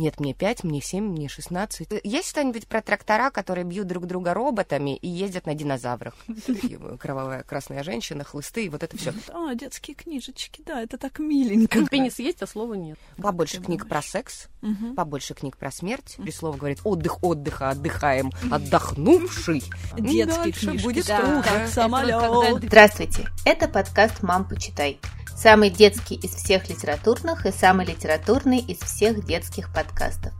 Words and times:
Нет, 0.00 0.20
мне 0.20 0.32
5, 0.32 0.62
мне 0.62 0.80
7, 0.80 1.02
мне 1.02 1.28
16. 1.28 1.88
Есть 2.04 2.28
что-нибудь 2.28 2.68
про 2.68 2.82
трактора, 2.82 3.30
которые 3.30 3.64
бьют 3.64 3.88
друг 3.88 4.06
друга 4.06 4.32
роботами 4.32 4.94
и 4.94 5.08
ездят 5.08 5.46
на 5.46 5.56
динозаврах? 5.56 6.14
Кровавая 7.00 7.42
красная 7.42 7.82
женщина, 7.82 8.22
хлысты 8.22 8.66
и 8.66 8.68
вот 8.68 8.84
это 8.84 8.96
все. 8.96 9.12
А, 9.34 9.56
детские 9.56 9.96
книжечки, 9.96 10.62
да, 10.64 10.82
это 10.82 10.98
так 10.98 11.18
миленько. 11.18 11.84
Пенис 11.86 12.20
есть, 12.20 12.40
а 12.42 12.46
слова 12.46 12.74
нет. 12.74 12.96
Побольше 13.16 13.60
книг 13.60 13.88
про 13.88 14.00
секс, 14.00 14.46
побольше 14.94 15.34
книг 15.34 15.56
про 15.56 15.72
смерть. 15.72 16.14
При 16.16 16.30
слово 16.30 16.56
говорит 16.56 16.78
отдых, 16.84 17.24
отдыха, 17.24 17.70
отдыхаем, 17.70 18.30
отдохнувший. 18.52 19.64
Детские 19.98 20.52
книжки, 20.52 20.84
будет. 20.84 21.06
Здравствуйте, 22.62 23.28
это 23.44 23.66
подкаст 23.66 24.22
«Мам, 24.22 24.48
почитай». 24.48 25.00
Самый 25.40 25.70
детский 25.70 26.16
из 26.16 26.32
всех 26.34 26.68
литературных 26.68 27.46
и 27.46 27.52
самый 27.52 27.86
литературный 27.86 28.58
из 28.58 28.78
всех 28.78 29.24
детских 29.24 29.72
подкастов. 29.72 30.32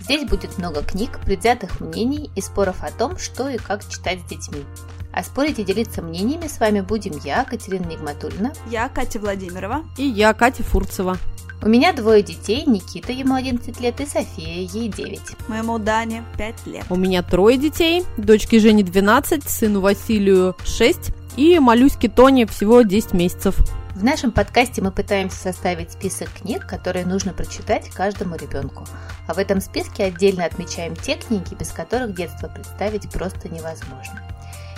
Здесь 0.00 0.26
будет 0.26 0.56
много 0.56 0.82
книг, 0.82 1.20
предвзятых 1.22 1.80
мнений 1.80 2.30
и 2.34 2.40
споров 2.40 2.82
о 2.82 2.90
том, 2.90 3.18
что 3.18 3.50
и 3.50 3.58
как 3.58 3.86
читать 3.86 4.20
с 4.20 4.24
детьми. 4.24 4.64
А 5.12 5.22
спорить 5.22 5.58
и 5.58 5.64
делиться 5.64 6.00
мнениями 6.00 6.46
с 6.46 6.60
вами 6.60 6.80
будем 6.80 7.12
я, 7.22 7.44
Катерина 7.44 7.84
Нигматульна. 7.88 8.54
Я 8.70 8.88
Катя 8.88 9.18
Владимирова. 9.18 9.84
И 9.98 10.04
я, 10.04 10.32
Катя 10.32 10.62
Фурцева. 10.62 11.18
У 11.60 11.68
меня 11.68 11.92
двое 11.92 12.22
детей, 12.22 12.64
Никита, 12.66 13.12
ему 13.12 13.34
11 13.34 13.78
лет, 13.80 14.00
и 14.00 14.06
София, 14.06 14.62
ей 14.62 14.88
9. 14.88 15.20
Моему 15.48 15.78
Дане 15.78 16.24
5 16.38 16.66
лет. 16.68 16.84
У 16.88 16.96
меня 16.96 17.22
трое 17.22 17.58
детей. 17.58 18.02
Дочке 18.16 18.60
Жене 18.60 18.82
12, 18.82 19.46
сыну 19.46 19.80
Василию 19.80 20.56
6 20.64 21.10
и 21.36 21.58
малюське 21.58 22.08
Тоне 22.08 22.46
всего 22.46 22.80
10 22.80 23.12
месяцев. 23.12 23.56
В 23.98 24.04
нашем 24.04 24.30
подкасте 24.30 24.80
мы 24.80 24.92
пытаемся 24.92 25.36
составить 25.36 25.90
список 25.90 26.28
книг, 26.30 26.68
которые 26.68 27.04
нужно 27.04 27.32
прочитать 27.32 27.90
каждому 27.90 28.36
ребенку. 28.36 28.86
А 29.26 29.34
в 29.34 29.38
этом 29.38 29.60
списке 29.60 30.04
отдельно 30.04 30.44
отмечаем 30.44 30.94
те 30.94 31.16
книги, 31.16 31.56
без 31.58 31.70
которых 31.72 32.14
детство 32.14 32.46
представить 32.46 33.10
просто 33.10 33.48
невозможно. 33.48 34.22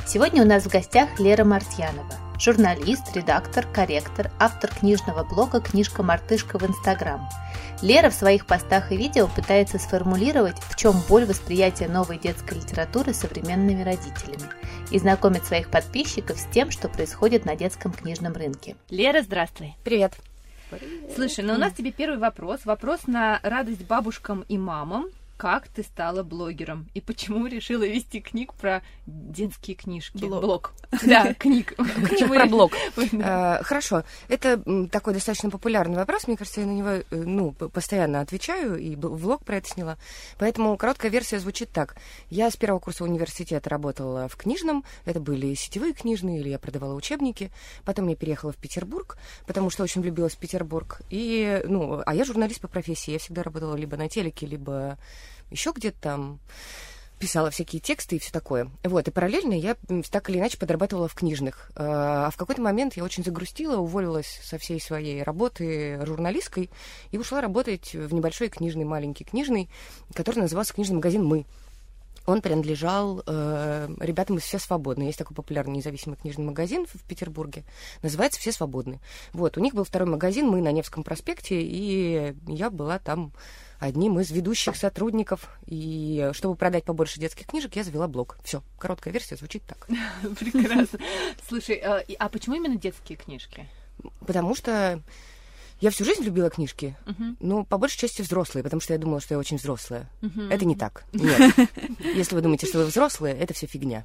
Сегодня 0.07 0.43
у 0.43 0.47
нас 0.47 0.63
в 0.63 0.71
гостях 0.71 1.21
Лера 1.21 1.45
Мартьянова, 1.45 2.15
журналист, 2.41 3.15
редактор, 3.15 3.67
корректор, 3.67 4.31
автор 4.39 4.71
книжного 4.71 5.25
блога 5.25 5.61
«Книжка 5.61 6.03
Мартышка» 6.03 6.59
в 6.59 6.65
Инстаграм. 6.65 7.29
Лера 7.83 8.09
в 8.09 8.15
своих 8.15 8.47
постах 8.47 8.93
и 8.93 8.97
видео 8.97 9.29
пытается 9.29 9.79
сформулировать, 9.79 10.57
в 10.59 10.77
чем 10.77 10.95
боль 11.09 11.27
восприятия 11.27 11.87
новой 11.89 12.19
детской 12.19 12.55
литературы 12.55 13.13
современными 13.13 13.83
родителями 13.83 14.51
и 14.91 14.99
знакомит 14.99 15.45
своих 15.45 15.71
подписчиков 15.71 16.39
с 16.39 16.47
тем, 16.47 16.71
что 16.71 16.89
происходит 16.89 17.45
на 17.45 17.57
детском 17.57 17.93
книжном 17.93 18.33
рынке. 18.33 18.77
Лера, 18.89 19.23
здравствуй. 19.23 19.75
Привет. 19.85 20.15
Слушай, 21.15 21.45
ну 21.45 21.55
у 21.55 21.59
нас 21.59 21.73
тебе 21.73 21.93
первый 21.93 22.19
вопрос. 22.19 22.65
Вопрос 22.65 23.07
на 23.07 23.41
радость 23.43 23.85
бабушкам 23.87 24.45
и 24.49 24.57
мамам. 24.57 25.07
Как 25.41 25.69
ты 25.69 25.83
стала 25.83 26.23
блогером? 26.23 26.91
И 26.93 27.01
почему 27.01 27.47
решила 27.47 27.85
вести 27.85 28.21
книг 28.21 28.53
про 28.53 28.83
детские 29.07 29.75
книжки? 29.75 30.19
Блог. 30.19 30.75
Да, 31.03 31.33
книг. 31.33 31.75
Почему 31.77 32.35
Про 32.35 32.45
блог. 32.47 32.73
Э, 33.13 33.63
Хорошо. 33.63 34.05
Это 34.29 34.63
такой 34.91 35.15
достаточно 35.15 35.49
популярный 35.49 35.97
вопрос. 35.97 36.27
Мне 36.27 36.37
кажется, 36.37 36.61
я 36.61 36.67
на 36.67 36.73
него 36.73 36.89
э, 36.91 37.05
ну, 37.11 37.53
постоянно 37.53 38.21
отвечаю, 38.21 38.77
и 38.77 38.97
влог 38.97 39.45
про 39.47 39.57
это 39.57 39.69
сняла. 39.69 39.97
Поэтому 40.39 40.77
короткая 40.77 41.11
версия 41.11 41.39
звучит 41.39 41.71
так. 41.71 41.97
Я 42.29 42.51
с 42.51 42.57
первого 42.59 42.81
курса 42.81 43.05
университета 43.05 43.71
работала 43.71 44.29
в 44.29 44.37
книжном. 44.37 44.85
Это 45.07 45.21
были 45.21 45.55
сетевые 45.55 45.95
книжные, 45.95 46.41
или 46.41 46.51
я 46.51 46.59
продавала 46.59 46.93
учебники. 46.93 47.51
Потом 47.87 48.09
я 48.09 48.17
переехала 48.17 48.53
в 48.53 48.57
Петербург, 48.57 49.17
потому 49.47 49.71
что 49.71 49.85
очень 49.85 50.03
влюбилась 50.03 50.35
в 50.35 50.39
Петербург. 50.39 51.01
И, 51.09 51.63
ну, 51.65 52.03
а 52.05 52.15
я 52.15 52.27
журналист 52.27 52.61
по 52.61 52.69
профессии. 52.69 53.13
Я 53.13 53.19
всегда 53.19 53.43
работала 53.43 53.75
либо 53.75 53.97
на 53.97 54.11
телеке, 54.11 54.45
либо 54.45 54.99
еще 55.51 55.73
где-то 55.75 56.01
там 56.01 56.41
писала 57.21 57.51
всякие 57.51 57.81
тексты 57.81 58.17
и 58.17 58.19
все 58.19 58.33
такое. 58.33 58.71
Вот, 58.83 59.07
и 59.07 59.11
параллельно 59.11 59.53
я 59.53 59.77
так 60.11 60.31
или 60.31 60.39
иначе 60.39 60.59
подрабатывала 60.59 61.07
в 61.07 61.15
книжных. 61.15 61.71
Э, 61.77 61.85
А 62.27 62.31
в 62.31 62.37
какой-то 62.37 62.63
момент 62.63 62.97
я 62.97 63.05
очень 63.05 63.23
загрустила, 63.23 63.77
уволилась 63.77 64.41
со 64.43 64.57
всей 64.59 64.81
своей 64.81 65.23
работы 65.23 66.01
журналисткой 66.05 66.71
и 67.11 67.19
ушла 67.19 67.43
работать 67.43 67.95
в 67.95 68.15
небольшой 68.15 68.49
книжный, 68.49 68.85
маленький 68.85 69.25
книжный, 69.25 69.69
который 70.15 70.41
назывался 70.41 70.73
книжный 70.73 70.97
магазин 70.97 71.25
«Мы». 71.25 71.45
Он 72.27 72.43
принадлежал 72.43 73.23
э, 73.27 73.89
ребятам 74.01 74.39
из 74.39 74.43
«Все 74.45 74.59
свободны». 74.59 75.05
Есть 75.05 75.19
такой 75.19 75.35
популярный 75.35 75.77
независимый 75.77 76.17
книжный 76.17 76.45
магазин 76.45 76.87
в 76.87 77.03
Петербурге. 77.05 77.65
Называется 78.03 78.41
«Все 78.41 78.53
свободны». 78.53 79.01
Вот, 79.33 79.59
у 79.59 79.61
них 79.61 79.75
был 79.75 79.85
второй 79.85 80.09
магазин 80.09 80.47
«Мы» 80.47 80.63
на 80.63 80.73
Невском 80.73 81.03
проспекте, 81.03 81.61
и 81.61 82.35
я 82.47 82.71
была 82.71 82.99
там 82.99 83.33
одним 83.81 84.21
из 84.21 84.31
ведущих 84.31 84.77
сотрудников. 84.77 85.49
И 85.67 86.31
чтобы 86.35 86.55
продать 86.55 86.85
побольше 86.85 87.19
детских 87.19 87.47
книжек, 87.47 87.75
я 87.75 87.83
завела 87.83 88.07
блог. 88.07 88.37
Все, 88.45 88.63
короткая 88.79 89.13
версия 89.13 89.35
звучит 89.37 89.65
так. 89.67 89.89
Прекрасно. 90.39 90.99
Слушай, 91.49 91.77
а 91.77 91.99
и- 91.99 92.15
а 92.15 92.29
почему 92.29 92.55
именно 92.57 92.77
детские 92.77 93.17
книжки? 93.19 93.67
Потому 94.27 94.55
что 94.55 95.03
я 95.81 95.91
всю 95.91 96.05
жизнь 96.05 96.23
любила 96.23 96.51
книжки, 96.51 96.97
Мгм. 97.07 97.37
но 97.41 97.65
по 97.65 97.79
большей 97.79 97.99
части 97.99 98.23
взрослые, 98.23 98.63
потому 98.63 98.81
что 98.81 98.93
я 98.93 98.99
думала, 98.99 99.21
что 99.21 99.35
я 99.35 99.39
очень 99.39 99.57
взрослая. 99.57 100.09
Мгм. 100.21 100.51
Это 100.51 100.65
не 100.65 100.77
так. 100.77 101.05
Нет. 101.13 101.55
Если 102.15 102.35
вы 102.35 102.41
думаете, 102.43 102.67
что 102.67 102.79
вы 102.79 102.87
взрослые, 102.87 103.35
это 103.37 103.55
все 103.55 103.67
фигня. 103.67 104.05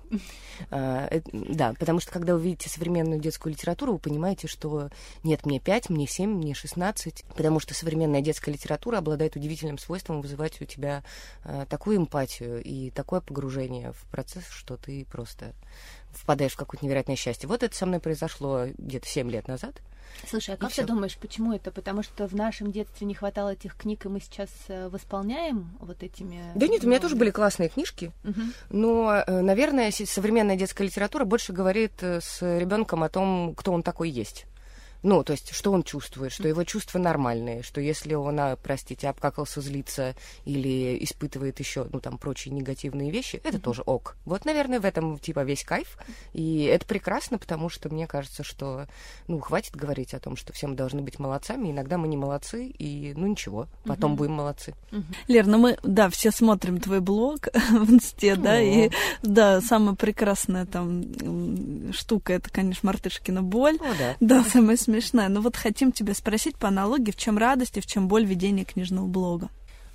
А, 0.69 1.07
э, 1.11 1.21
Да, 1.31 1.73
потому 1.77 1.99
что 1.99 2.11
когда 2.11 2.35
вы 2.35 2.41
видите 2.41 2.69
современную 2.69 3.19
детскую 3.19 3.53
литературу, 3.53 3.93
вы 3.93 3.99
понимаете, 3.99 4.47
что 4.47 4.89
нет, 5.23 5.45
мне 5.45 5.59
5, 5.59 5.89
мне 5.89 6.07
7, 6.07 6.29
мне 6.29 6.53
16, 6.53 7.25
потому 7.35 7.59
что 7.59 7.73
современная 7.73 8.21
детская 8.21 8.51
литература 8.51 8.97
обладает 8.99 9.35
удивительным 9.35 9.77
свойством 9.77 10.21
вызывать 10.21 10.61
у 10.61 10.65
тебя 10.65 11.03
а, 11.43 11.65
такую 11.65 11.97
эмпатию 11.97 12.63
и 12.63 12.89
такое 12.91 13.21
погружение 13.21 13.91
в 13.91 14.03
процесс, 14.11 14.45
что 14.49 14.77
ты 14.77 15.05
просто 15.11 15.53
впадаешь 16.11 16.53
в 16.53 16.57
какое-то 16.57 16.85
невероятное 16.85 17.15
счастье. 17.17 17.47
Вот 17.49 17.63
это 17.63 17.75
со 17.75 17.85
мной 17.85 17.99
произошло 17.99 18.65
где-то 18.77 19.07
7 19.07 19.29
лет 19.29 19.47
назад. 19.47 19.81
Слушай, 20.27 20.55
а 20.55 20.57
как 20.57 20.71
всё. 20.71 20.81
ты 20.81 20.87
думаешь, 20.87 21.17
почему 21.17 21.53
это? 21.53 21.71
Потому 21.71 22.03
что 22.03 22.27
в 22.27 22.35
нашем 22.35 22.71
детстве 22.71 23.07
не 23.07 23.13
хватало 23.13 23.53
этих 23.53 23.75
книг, 23.75 24.05
и 24.05 24.09
мы 24.09 24.19
сейчас 24.19 24.49
э, 24.67 24.89
восполняем 24.89 25.77
вот 25.79 26.03
этими... 26.03 26.51
Да 26.55 26.67
нет, 26.67 26.83
у 26.83 26.87
меня 26.87 26.99
тоже 26.99 27.15
были 27.15 27.31
классные 27.31 27.69
книжки. 27.69 28.11
Мгм. 28.23 28.53
Но, 28.69 29.23
э, 29.25 29.41
наверное, 29.41 29.91
современная 29.91 30.55
детская 30.55 30.83
литература 30.83 31.25
больше 31.25 31.53
говорит 31.53 31.93
э, 32.01 32.19
с 32.21 32.41
ребенком 32.41 33.03
о 33.03 33.09
том, 33.09 33.53
кто 33.55 33.71
он 33.71 33.83
такой 33.83 34.09
есть. 34.09 34.45
Ну, 35.05 35.23
то 35.23 35.33
есть, 35.33 35.53
что 35.53 35.71
он 35.71 35.83
чувствует, 35.83 36.31
что 36.31 36.47
его 36.47 36.63
чувства 36.63 36.97
нормальные, 36.97 37.61
что 37.61 37.79
если 37.79 38.15
он, 38.15 38.39
а, 38.39 38.55
простите, 38.55 39.07
обкакался, 39.07 39.61
злится 39.61 40.15
или 40.45 40.97
испытывает 41.03 41.59
еще, 41.59 41.87
ну, 41.93 41.99
там, 41.99 42.17
прочие 42.17 42.51
негативные 42.55 43.11
вещи, 43.11 43.39
это 43.43 43.59
тоже 43.59 43.83
ок. 43.83 44.15
Вот, 44.25 44.45
наверное, 44.45 44.79
в 44.79 44.85
этом, 44.85 45.19
типа, 45.19 45.43
весь 45.43 45.63
кайф. 45.63 45.99
И 46.33 46.63
это 46.63 46.87
прекрасно, 46.87 47.37
потому 47.37 47.69
что 47.69 47.89
мне 47.89 48.07
кажется, 48.07 48.43
что, 48.43 48.87
ну, 49.27 49.39
хватит 49.39 49.75
говорить 49.75 50.15
о 50.15 50.19
том, 50.19 50.35
что 50.35 50.53
все 50.53 50.65
мы 50.65 50.73
должны 50.73 51.03
быть 51.03 51.19
молодцами. 51.19 51.69
Иногда 51.69 51.99
мы 51.99 52.07
не 52.07 52.17
молодцы, 52.17 52.65
и, 52.65 53.13
ну, 53.15 53.27
ничего, 53.27 53.67
потом 53.83 54.15
будем 54.15 54.33
молодцы. 54.33 54.73
Лер, 55.27 55.45
ну 55.45 55.59
мы, 55.59 55.77
да, 55.83 56.09
все 56.09 56.31
смотрим 56.31 56.79
твой 56.79 56.99
блог 56.99 57.47
в 57.53 57.91
инсте, 57.91 58.35
да, 58.35 58.59
и, 58.59 58.89
да, 59.21 59.61
самая 59.61 59.93
прекрасная 59.93 60.65
там 60.65 61.93
штука, 61.93 62.33
это, 62.33 62.49
конечно, 62.49 62.87
Мартышкина 62.87 63.43
боль. 63.43 63.75
О, 63.75 63.93
да. 63.99 64.15
Да, 64.19 64.43
самое 64.43 64.77
смешное. 64.95 65.29
Но 65.29 65.41
вот 65.41 65.55
хотим 65.55 65.91
тебя 65.91 66.13
спросить 66.13 66.55
по 66.57 66.67
аналогии, 66.67 67.11
в 67.11 67.17
чем 67.17 67.37
радость 67.37 67.77
и 67.77 67.81
в 67.81 67.85
чем 67.85 68.07
боль 68.07 68.25
ведения 68.25 68.65
книжного 68.65 69.07
блога. 69.07 69.49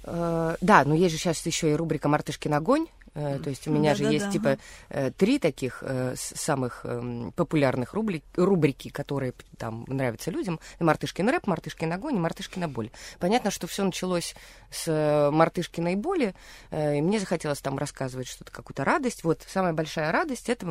Э, 0.05 0.57
Да, 0.61 0.85
но 0.85 0.95
есть 0.95 1.15
же 1.15 1.21
сейчас 1.21 1.45
еще 1.47 1.71
и 1.71 1.75
рубрика 1.75 2.09
«Мартышкин 2.09 2.55
огонь». 2.55 2.87
Э, 3.15 3.39
То 3.43 3.51
есть 3.51 3.67
у 3.67 3.73
меня 3.73 3.95
же 3.95 4.05
Да-да-да, 4.05 4.15
есть 4.15 4.25
ага. 4.27 4.33
типа 4.33 4.59
э, 4.89 5.11
три 5.11 5.39
таких 5.39 5.83
э, 5.83 6.15
самых 6.17 6.85
эм, 6.85 7.33
популярных 7.33 7.95
рубли- 7.95 8.23
рубрики, 8.37 8.89
которые 8.89 9.35
там 9.59 9.85
нравятся 9.89 10.31
людям. 10.31 10.61
«Мартышкин 10.79 11.29
рэп», 11.29 11.47
«Мартышкин 11.47 11.93
огонь» 11.93 12.17
и 12.17 12.19
«Мартышкина 12.21 12.69
боль». 12.69 12.91
Понятно, 13.19 13.51
что 13.51 13.67
все 13.67 13.85
началось 13.85 14.35
с 14.71 15.31
«Мартышкиной 15.33 15.97
боли», 15.97 16.35
и 16.71 17.01
мне 17.01 17.19
захотелось 17.19 17.61
там 17.61 17.79
рассказывать 17.79 18.29
что-то, 18.29 18.53
какую-то 18.53 18.85
радость. 18.85 19.25
Вот 19.25 19.43
самая 19.47 19.73
большая 19.73 20.13
радость— 20.13 20.49
это 20.49 20.67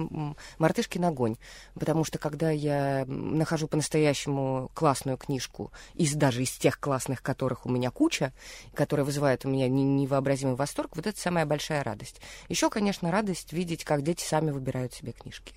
«Мартышкин 0.57 1.06
огонь», 1.06 1.35
потому 1.74 2.03
что 2.03 2.18
когда 2.18 2.50
я 2.51 3.03
нахожу 3.06 3.68
по-настоящему 3.68 4.71
классную 4.74 5.18
книжку, 5.18 5.71
из 5.94 6.13
даже 6.13 6.44
из 6.44 6.51
тех 6.51 6.80
классных, 6.80 7.21
которых 7.21 7.65
у 7.65 7.69
меня 7.69 7.92
куча, 7.92 8.31
которые 8.74 9.06
вызывают 9.06 9.45
у 9.45 9.50
меня 9.50 9.68
не- 9.68 9.83
невообразимый 9.83 10.56
восторг, 10.56 10.95
вот 10.95 11.06
это 11.06 11.19
самая 11.19 11.45
большая 11.45 11.83
радость. 11.83 12.21
Еще, 12.47 12.69
конечно, 12.69 13.12
радость 13.12 13.53
видеть, 13.53 13.83
как 13.83 14.03
дети 14.03 14.24
сами 14.24 14.51
выбирают 14.51 14.94
себе 14.94 15.12
книжки. 15.12 15.53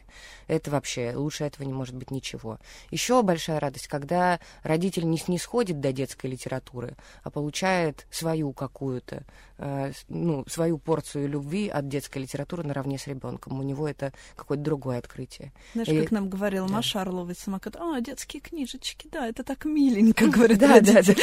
Это 0.47 0.71
вообще, 0.71 1.13
лучше 1.15 1.45
этого 1.45 1.67
не 1.67 1.73
может 1.73 1.95
быть 1.95 2.11
ничего. 2.11 2.59
Еще 2.91 3.23
большая 3.23 3.61
радость, 3.61 3.89
когда 3.89 4.41
родитель 4.63 5.09
не 5.09 5.19
снисходит 5.19 5.81
до 5.81 5.93
детской 5.93 6.27
литературы, 6.27 6.97
а 7.23 7.31
получает 7.31 8.07
свою 8.11 8.53
какую-то 8.53 9.25
э, 9.59 9.93
ну, 10.09 10.45
свою 10.49 10.79
порцию 10.79 11.29
любви 11.29 11.69
от 11.69 11.89
детской 11.89 12.19
литературы 12.19 12.65
наравне 12.65 12.99
с 12.99 13.07
ребенком. 13.07 13.59
У 13.59 13.63
него 13.63 13.89
это 13.89 14.13
какое-то 14.37 14.63
другое 14.63 14.99
открытие. 14.99 15.53
Знаешь, 15.73 15.89
И- 15.89 16.01
как 16.01 16.11
нам 16.11 16.29
говорила 16.29 16.67
да. 16.67 16.75
Маша 16.75 17.01
Орлова 17.03 17.31
из 17.31 17.39
самокат, 17.39 17.77
а, 17.77 18.01
детские 18.01 18.41
книжечки, 18.41 19.09
да, 19.11 19.27
это 19.27 19.45
так 19.45 19.65
миленько, 19.65 20.27
говорит 20.29 20.59
Да, 20.59 20.81
да, 20.81 20.95
родитель. 20.95 21.23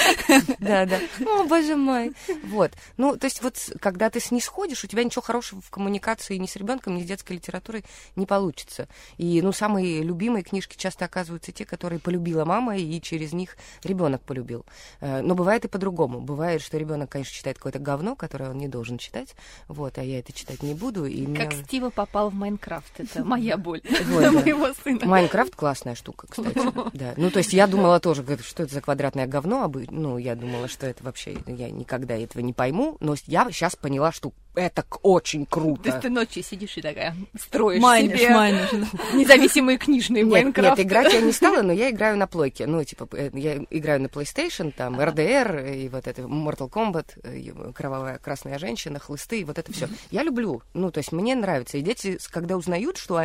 да, 0.60 0.86
да. 0.86 1.00
О, 1.26 1.44
боже 1.44 1.76
мой. 1.76 2.14
Вот. 2.46 2.72
Ну, 2.98 3.18
то 3.18 3.26
есть 3.26 3.42
вот 3.42 3.58
когда 3.80 4.10
ты 4.10 4.20
снисходишь, 4.20 4.84
у 4.84 4.88
тебя 4.88 5.04
ничего 5.04 5.22
хорошего 5.22 5.39
в 5.42 5.70
коммуникации 5.70 6.38
ни 6.38 6.46
с 6.46 6.56
ребенком, 6.56 6.96
ни 6.96 7.04
с 7.04 7.06
детской 7.06 7.34
литературой 7.34 7.84
не 8.16 8.26
получится. 8.26 8.88
И, 9.18 9.42
ну, 9.42 9.52
самые 9.52 10.02
любимые 10.04 10.44
книжки 10.44 10.76
часто 10.78 11.06
оказываются 11.06 11.52
те, 11.52 11.66
которые 11.66 12.00
полюбила 12.00 12.46
мама, 12.46 12.78
и 12.78 13.02
через 13.02 13.34
них 13.34 13.58
ребенок 13.84 14.22
полюбил. 14.22 14.66
Э, 15.02 15.22
Но 15.22 15.36
бывает 15.36 15.66
и 15.66 15.68
по-другому. 15.68 16.22
Бывает, 16.22 16.62
что 16.62 16.78
ребенок, 16.78 17.10
конечно, 17.12 17.34
читает 17.34 17.58
какое-то 17.58 17.80
говно, 17.80 18.16
которое 18.16 18.50
он 18.52 18.58
не 18.58 18.68
должен 18.68 18.98
читать, 18.98 19.36
вот, 19.68 19.98
а 19.98 20.04
я 20.04 20.20
это 20.20 20.34
читать 20.34 20.64
не 20.64 20.74
буду. 20.74 21.06
И 21.06 21.26
меня 21.26 21.44
Как 21.46 21.54
уже- 21.54 21.64
Стива 21.64 21.90
попал 21.90 22.30
в 22.30 22.34
Майнкрафт. 22.34 23.00
Это 23.00 23.24
моя 23.24 23.58
боль. 23.58 23.82
Моего 24.08 24.74
сына. 24.84 25.06
Майнкрафт 25.06 25.56
классная 25.56 25.96
штука, 25.96 26.28
кстати. 26.28 26.60
Да. 26.94 27.14
Ну, 27.18 27.30
то 27.32 27.40
есть 27.40 27.54
я 27.54 27.68
думала 27.68 28.00
тоже, 28.00 28.26
что 28.44 28.64
это 28.64 28.74
за 28.74 28.82
квадратное 28.82 29.28
говно. 29.28 29.72
Ну, 29.90 30.18
я 30.18 30.36
думала, 30.36 30.68
что 30.68 30.88
это 30.88 31.04
вообще, 31.04 31.38
я 31.48 31.70
никогда 31.70 32.16
этого 32.18 32.42
не 32.42 32.54
пойму. 32.54 32.98
Но 33.00 33.16
я 33.26 33.50
сейчас 33.52 33.76
поняла, 33.76 34.12
что 34.12 34.34
это 34.56 34.86
очень 35.04 35.46
То 35.46 35.60
есть 35.62 35.82
круто. 35.84 36.00
ты 36.02 36.10
ночью 36.10 36.44
сидишь 36.44 36.78
и 36.78 36.82
такая 36.82 37.16
строишь 37.40 37.82
Майнишь, 37.82 38.20
себе 38.20 38.30
майнишь. 38.30 38.70
независимые 39.14 39.78
книжные 39.78 40.24
Нет, 40.24 40.32
Майнкрафт. 40.32 40.78
нет, 40.78 40.88
играть 40.88 41.14
я 41.14 41.22
не 41.22 41.32
стала, 41.34 41.62
но 41.62 41.72
я 41.72 41.90
играю 41.92 42.18
на 42.18 42.28
плойке. 42.28 42.68
Ну, 42.68 42.84
типа, 42.84 43.08
э, 43.14 43.30
я 43.34 43.58
играю 43.70 44.02
на 44.02 44.08
PlayStation, 44.08 44.72
там, 44.76 45.00
RDR, 45.00 45.76
и 45.84 45.90
вот 45.90 46.08
это 46.08 46.24
Mortal 46.24 46.70
Kombat, 46.70 47.20
э, 47.24 47.72
кровавая 47.74 48.18
красная 48.18 48.60
женщина, 48.60 49.00
хлысты, 49.00 49.42
и 49.42 49.44
вот 49.44 49.58
это 49.58 49.72
все. 49.72 49.88
Я 50.12 50.24
люблю. 50.24 50.62
Ну, 50.74 50.92
то 50.92 51.00
есть 51.00 51.12
мне 51.12 51.36
нравится. 51.36 51.78
И 51.78 51.82
дети, 51.82 52.18
когда 52.30 52.58
узнают, 52.58 52.98
что, 52.98 53.24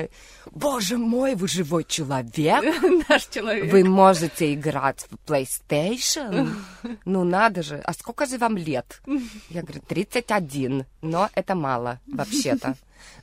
боже 0.52 0.98
мой, 0.98 1.34
вы 1.34 1.48
живой 1.48 1.84
человек, 1.84 2.64
Наш 3.08 3.26
человек. 3.26 3.72
Вы 3.72 3.84
можете 3.84 4.54
играть 4.54 5.06
в 5.10 5.30
PlayStation? 5.30 6.54
Ну 7.04 7.24
надо 7.24 7.62
же. 7.62 7.80
А 7.84 7.92
сколько 7.92 8.26
же 8.26 8.38
вам 8.38 8.56
лет? 8.56 9.00
Я 9.50 9.62
говорю, 9.62 9.80
31. 9.86 10.84
Но 11.14 11.30
это 11.36 11.54
мало, 11.54 12.00
вообще-то. 12.08 12.74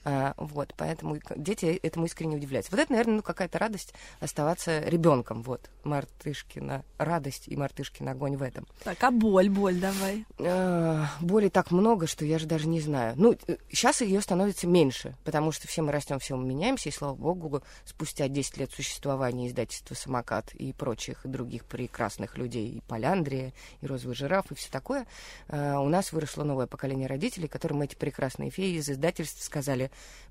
А, 0.04 0.34
вот, 0.38 0.74
поэтому 0.78 1.20
дети 1.36 1.66
этому 1.66 2.06
искренне 2.06 2.36
удивляются. 2.36 2.72
Вот 2.72 2.80
это, 2.80 2.92
наверное, 2.92 3.16
ну, 3.16 3.22
какая-то 3.22 3.60
радость 3.60 3.94
оставаться 4.20 4.80
ребенком. 4.80 5.42
Вот, 5.44 5.70
Мартышкина 5.84 6.84
радость 6.98 7.48
и 7.48 7.56
Мартышкин 7.56 8.08
огонь 8.10 8.38
в 8.38 8.44
этом. 8.44 8.68
Так, 8.84 9.04
а 9.04 9.12
боль, 9.12 9.50
боль 9.50 9.80
давай. 9.80 10.26
А, 10.40 11.08
боли 11.22 11.50
так 11.50 11.72
много, 11.72 12.08
что 12.08 12.26
я 12.26 12.40
же 12.40 12.46
даже 12.46 12.68
не 12.68 12.82
знаю. 12.82 13.14
Ну, 13.18 13.38
сейчас 13.72 14.02
ее 14.02 14.22
становится 14.22 14.68
меньше, 14.68 15.16
потому 15.24 15.52
что 15.52 15.68
все 15.68 15.82
мы 15.82 15.92
растем, 15.92 16.20
все 16.20 16.36
мы 16.36 16.46
меняемся, 16.46 16.90
и 16.90 16.92
слава 16.92 17.16
богу, 17.16 17.62
спустя 17.86 18.28
10 18.28 18.58
лет 18.58 18.72
существования 18.72 19.48
издательства 19.48 19.96
«Самокат» 19.96 20.54
и 20.54 20.74
прочих 20.74 21.22
других 21.26 21.66
прекрасных 21.66 22.38
людей, 22.38 22.70
и 22.70 22.82
Поляндрия, 22.82 23.54
и 23.82 23.88
Розовый 23.88 24.16
жираф, 24.16 24.52
и 24.52 24.56
все 24.56 24.70
такое, 24.70 25.06
а, 25.48 25.80
у 25.80 25.90
нас 25.90 26.12
выросло 26.12 26.44
новое 26.44 26.68
поколение 26.68 27.08
родителей, 27.08 27.48
которым 27.48 27.82
эти 27.82 27.96
прекрасные 27.96 28.50
феи 28.50 28.78
из 28.78 28.90
издательств 28.90 29.44
сказали, 29.44 29.71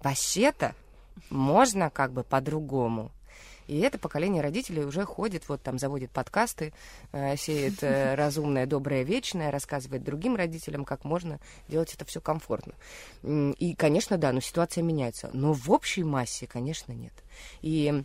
вообще-то 0.03 0.75
можно 1.31 1.91
как 1.91 2.13
бы 2.13 2.25
по-другому. 2.25 3.11
И 3.71 3.79
это 3.81 3.99
поколение 3.99 4.43
родителей 4.43 4.85
уже 4.85 5.05
ходит, 5.05 5.49
вот 5.49 5.63
там 5.63 5.79
заводит 5.79 6.11
подкасты, 6.11 6.73
э, 7.13 7.37
сеет 7.37 7.85
э, 7.85 8.15
разумное, 8.17 8.67
доброе, 8.67 9.05
вечное, 9.05 9.53
рассказывает 9.53 10.03
другим 10.03 10.35
родителям, 10.35 10.85
как 10.85 11.05
можно 11.05 11.39
делать 11.69 11.95
это 11.95 12.05
все 12.05 12.21
комфортно. 12.21 12.75
И, 13.23 13.75
конечно, 13.79 14.19
да, 14.19 14.33
но 14.33 14.41
ситуация 14.41 14.83
меняется. 14.83 15.31
Но 15.33 15.53
в 15.53 15.71
общей 15.71 16.03
массе, 16.03 16.49
конечно, 16.49 16.91
нет. 16.91 17.13
И 17.63 18.03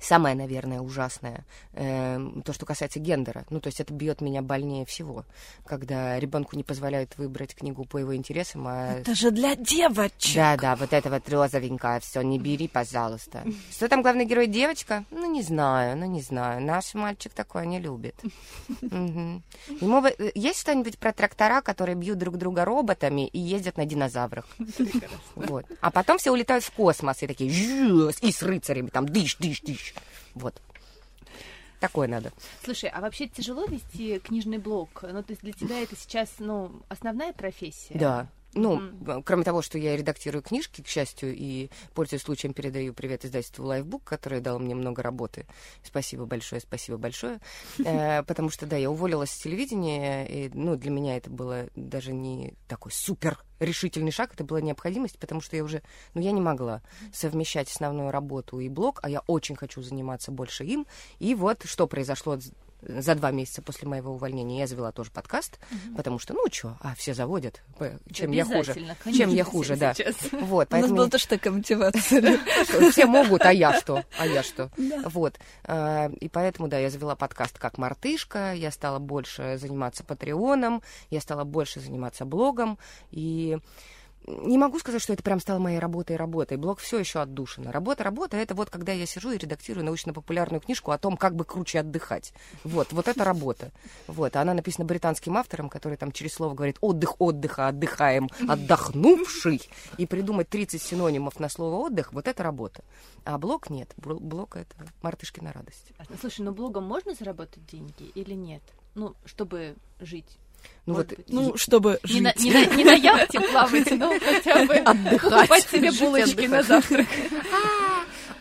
самое, 0.00 0.34
наверное, 0.34 0.80
ужасное, 0.80 1.44
э, 1.72 2.18
то, 2.44 2.52
что 2.52 2.66
касается 2.66 2.98
гендера, 3.00 3.44
ну, 3.50 3.60
то 3.60 3.68
есть 3.68 3.80
это 3.80 3.92
бьет 3.92 4.20
меня 4.20 4.42
больнее 4.42 4.84
всего, 4.86 5.24
когда 5.64 6.18
ребенку 6.18 6.56
не 6.56 6.62
позволяют 6.64 7.16
выбрать 7.18 7.54
книгу 7.54 7.84
по 7.84 7.98
его 7.98 8.14
интересам, 8.16 8.66
а 8.68 8.94
Это 9.00 9.14
же 9.14 9.30
для 9.30 9.54
девочек. 9.56 10.34
да, 10.36 10.56
да, 10.56 10.76
вот 10.76 10.92
это 10.92 11.10
вот 11.10 11.28
розовенькое, 11.28 12.00
все, 12.00 12.22
не 12.22 12.38
бери, 12.38 12.68
пожалуйста. 12.68 13.44
Что 13.70 13.88
там 13.88 14.02
главный 14.02 14.24
герой 14.24 14.46
девочка? 14.46 15.04
Ну, 15.10 15.30
не 15.30 15.42
знаю, 15.42 15.96
ну, 15.96 16.06
не 16.06 16.22
знаю. 16.22 16.62
Наш 16.62 16.94
мальчик 16.94 17.32
такое 17.32 17.66
не 17.66 17.78
любит. 17.80 18.14
Мгм. 18.80 19.42
Ему 19.80 20.00
бы- 20.00 20.14
э, 20.18 20.30
есть 20.34 20.60
что-нибудь 20.60 20.98
про 20.98 21.12
трактора, 21.12 21.60
которые 21.60 21.94
бьют 21.96 22.18
друг 22.18 22.36
друга 22.38 22.64
роботами 22.64 23.26
и 23.28 23.38
ездят 23.38 23.76
на 23.76 23.84
динозаврах? 23.86 24.46
Вот. 25.34 25.66
А 25.80 25.90
потом 25.90 26.18
все 26.18 26.30
улетают 26.30 26.64
в 26.64 26.70
космос 26.72 27.22
и 27.22 27.26
такие, 27.26 27.50
и 27.50 28.32
с 28.32 28.42
рыцарями 28.42 28.88
там, 28.88 29.06
дыш, 29.08 29.36
дыш, 29.36 29.60
дыш. 29.60 29.83
Вот. 30.34 30.60
Такое 31.80 32.08
надо. 32.08 32.32
Слушай, 32.64 32.88
а 32.88 33.00
вообще 33.00 33.28
тяжело 33.28 33.66
вести 33.66 34.18
книжный 34.18 34.58
блог? 34.58 35.02
Ну, 35.02 35.22
то 35.22 35.32
есть 35.32 35.42
для 35.42 35.52
тебя 35.52 35.82
это 35.82 35.94
сейчас, 35.96 36.30
ну, 36.38 36.82
основная 36.88 37.32
профессия? 37.32 37.98
Да. 37.98 38.28
Ну, 38.54 38.78
б- 38.92 39.22
кроме 39.24 39.44
того, 39.44 39.62
что 39.62 39.78
я 39.78 39.96
редактирую 39.96 40.42
книжки, 40.42 40.82
к 40.82 40.86
счастью, 40.86 41.34
и, 41.34 41.70
пользуясь 41.94 42.22
случаем, 42.22 42.54
передаю 42.54 42.94
привет 42.94 43.24
издательству 43.24 43.64
Lifebook, 43.64 44.02
которое 44.04 44.40
дало 44.40 44.58
мне 44.58 44.74
много 44.74 45.02
работы. 45.02 45.46
Спасибо 45.82 46.24
большое, 46.26 46.60
спасибо 46.60 46.96
большое. 46.98 47.40
Э, 47.84 48.22
Потому 48.22 48.50
что, 48.50 48.66
да, 48.66 48.76
я 48.76 48.90
уволилась 48.90 49.30
с 49.30 49.38
телевидения, 49.42 50.26
и, 50.26 50.50
ну, 50.54 50.76
для 50.76 50.90
меня 50.90 51.16
это 51.16 51.30
было 51.30 51.66
даже 51.74 52.12
не 52.12 52.54
такой 52.68 52.92
супер 52.92 53.38
решительный 53.60 54.10
шаг, 54.12 54.34
это 54.34 54.44
была 54.44 54.60
необходимость, 54.60 55.18
потому 55.18 55.40
что 55.40 55.56
я 55.56 55.64
уже, 55.64 55.82
ну, 56.14 56.20
я 56.20 56.32
не 56.32 56.40
могла 56.40 56.82
совмещать 57.12 57.70
основную 57.70 58.10
работу 58.10 58.58
и 58.60 58.68
блог, 58.68 59.00
а 59.02 59.08
я 59.10 59.20
очень 59.26 59.56
хочу 59.56 59.82
заниматься 59.82 60.30
больше 60.32 60.64
им. 60.64 60.86
И 61.18 61.34
вот 61.34 61.62
что 61.64 61.86
произошло 61.86 62.38
за 62.86 63.14
два 63.14 63.30
месяца 63.30 63.62
после 63.62 63.88
моего 63.88 64.12
увольнения. 64.12 64.58
Я 64.58 64.66
завела 64.66 64.92
тоже 64.92 65.10
подкаст, 65.10 65.58
потому 65.96 66.18
что, 66.18 66.34
ну, 66.34 66.44
что, 66.50 66.76
а, 66.80 66.94
все 66.94 67.14
заводят, 67.14 67.62
чем 68.12 68.30
я 68.32 68.44
хуже. 68.44 68.72
Обязательно, 68.72 68.96
Чем 69.04 69.12
я 69.12 69.24
конечно, 69.24 69.44
хуже, 69.44 69.76
да. 69.76 69.94
сейчас. 69.94 70.16
Вот, 70.32 70.40
У 70.42 70.58
нас 70.58 70.68
поэтому 70.70 70.96
была 70.96 71.08
тоже 71.08 71.28
такая 71.28 71.52
мотивация. 71.52 72.38
все 72.90 73.06
могут, 73.06 73.42
а 73.42 73.52
я 73.52 73.78
что? 73.80 74.04
А 74.18 74.26
я 74.26 74.42
что? 74.42 74.70
Вот. 75.04 75.38
А, 75.64 76.10
И 76.20 76.28
поэтому, 76.28 76.68
да, 76.68 76.78
я 76.78 76.90
завела 76.90 77.16
подкаст 77.16 77.58
как 77.58 77.78
мартышка, 77.78 78.52
я 78.54 78.70
стала 78.70 78.98
больше 78.98 79.56
заниматься 79.58 80.04
патреоном, 80.04 80.82
я 81.10 81.20
стала 81.20 81.44
больше 81.44 81.80
заниматься 81.80 82.24
блогом, 82.24 82.78
и 83.10 83.58
не 84.26 84.56
могу 84.58 84.78
сказать, 84.78 85.02
что 85.02 85.12
это 85.12 85.22
прям 85.22 85.38
стало 85.40 85.58
моей 85.58 85.78
работой 85.78 86.16
работой. 86.16 86.56
Блог 86.56 86.78
все 86.80 86.98
еще 86.98 87.20
отдушина. 87.20 87.70
Работа, 87.72 88.04
работа 88.04 88.36
это 88.36 88.54
вот 88.54 88.70
когда 88.70 88.92
я 88.92 89.06
сижу 89.06 89.30
и 89.32 89.38
редактирую 89.38 89.84
научно-популярную 89.84 90.60
книжку 90.60 90.90
о 90.92 90.98
том, 90.98 91.16
как 91.16 91.34
бы 91.36 91.44
круче 91.44 91.80
отдыхать. 91.80 92.32
Вот, 92.64 92.92
вот 92.92 93.08
это 93.08 93.22
работа. 93.24 93.70
Вот, 94.06 94.34
а 94.36 94.40
она 94.40 94.54
написана 94.54 94.86
британским 94.86 95.36
автором, 95.36 95.68
который 95.68 95.96
там 95.98 96.10
через 96.12 96.32
слово 96.34 96.54
говорит 96.54 96.78
отдых, 96.80 97.20
отдыха, 97.20 97.68
отдыхаем, 97.68 98.28
отдохнувший. 98.48 99.62
И 99.98 100.06
придумать 100.06 100.48
30 100.48 100.80
синонимов 100.80 101.38
на 101.40 101.48
слово 101.48 101.86
отдых, 101.86 102.12
вот 102.12 102.26
это 102.28 102.42
работа. 102.42 102.82
А 103.24 103.38
блог 103.38 103.70
нет. 103.70 103.92
Бл- 103.96 104.20
Блог 104.20 104.56
это 104.56 104.74
мартышкина 105.02 105.52
радость. 105.52 105.92
Слушай, 106.20 106.42
ну 106.42 106.52
блогом 106.52 106.84
можно 106.84 107.14
заработать 107.14 107.64
деньги 107.66 108.04
или 108.14 108.34
нет? 108.34 108.62
Ну, 108.94 109.14
чтобы 109.24 109.76
жить. 110.00 110.38
Ну 110.86 110.94
вот 110.94 111.08
быть. 111.08 111.18
Ну, 111.28 111.56
чтобы 111.56 111.98
Не 112.04 112.20
на, 112.20 112.30
жить. 112.36 112.40
не 112.44 112.52
на- 112.52 112.74
не 112.76 112.84
на 112.84 112.92
яхте 112.92 113.40
плавать, 113.40 113.90
но 113.92 114.12
хотя 114.20 114.64
бы 114.66 114.84
покупать 115.18 115.66
себе 115.70 115.90
булочки 115.92 116.46
на 116.46 116.58
отдыхать. 116.58 116.66
завтрак. 116.66 117.06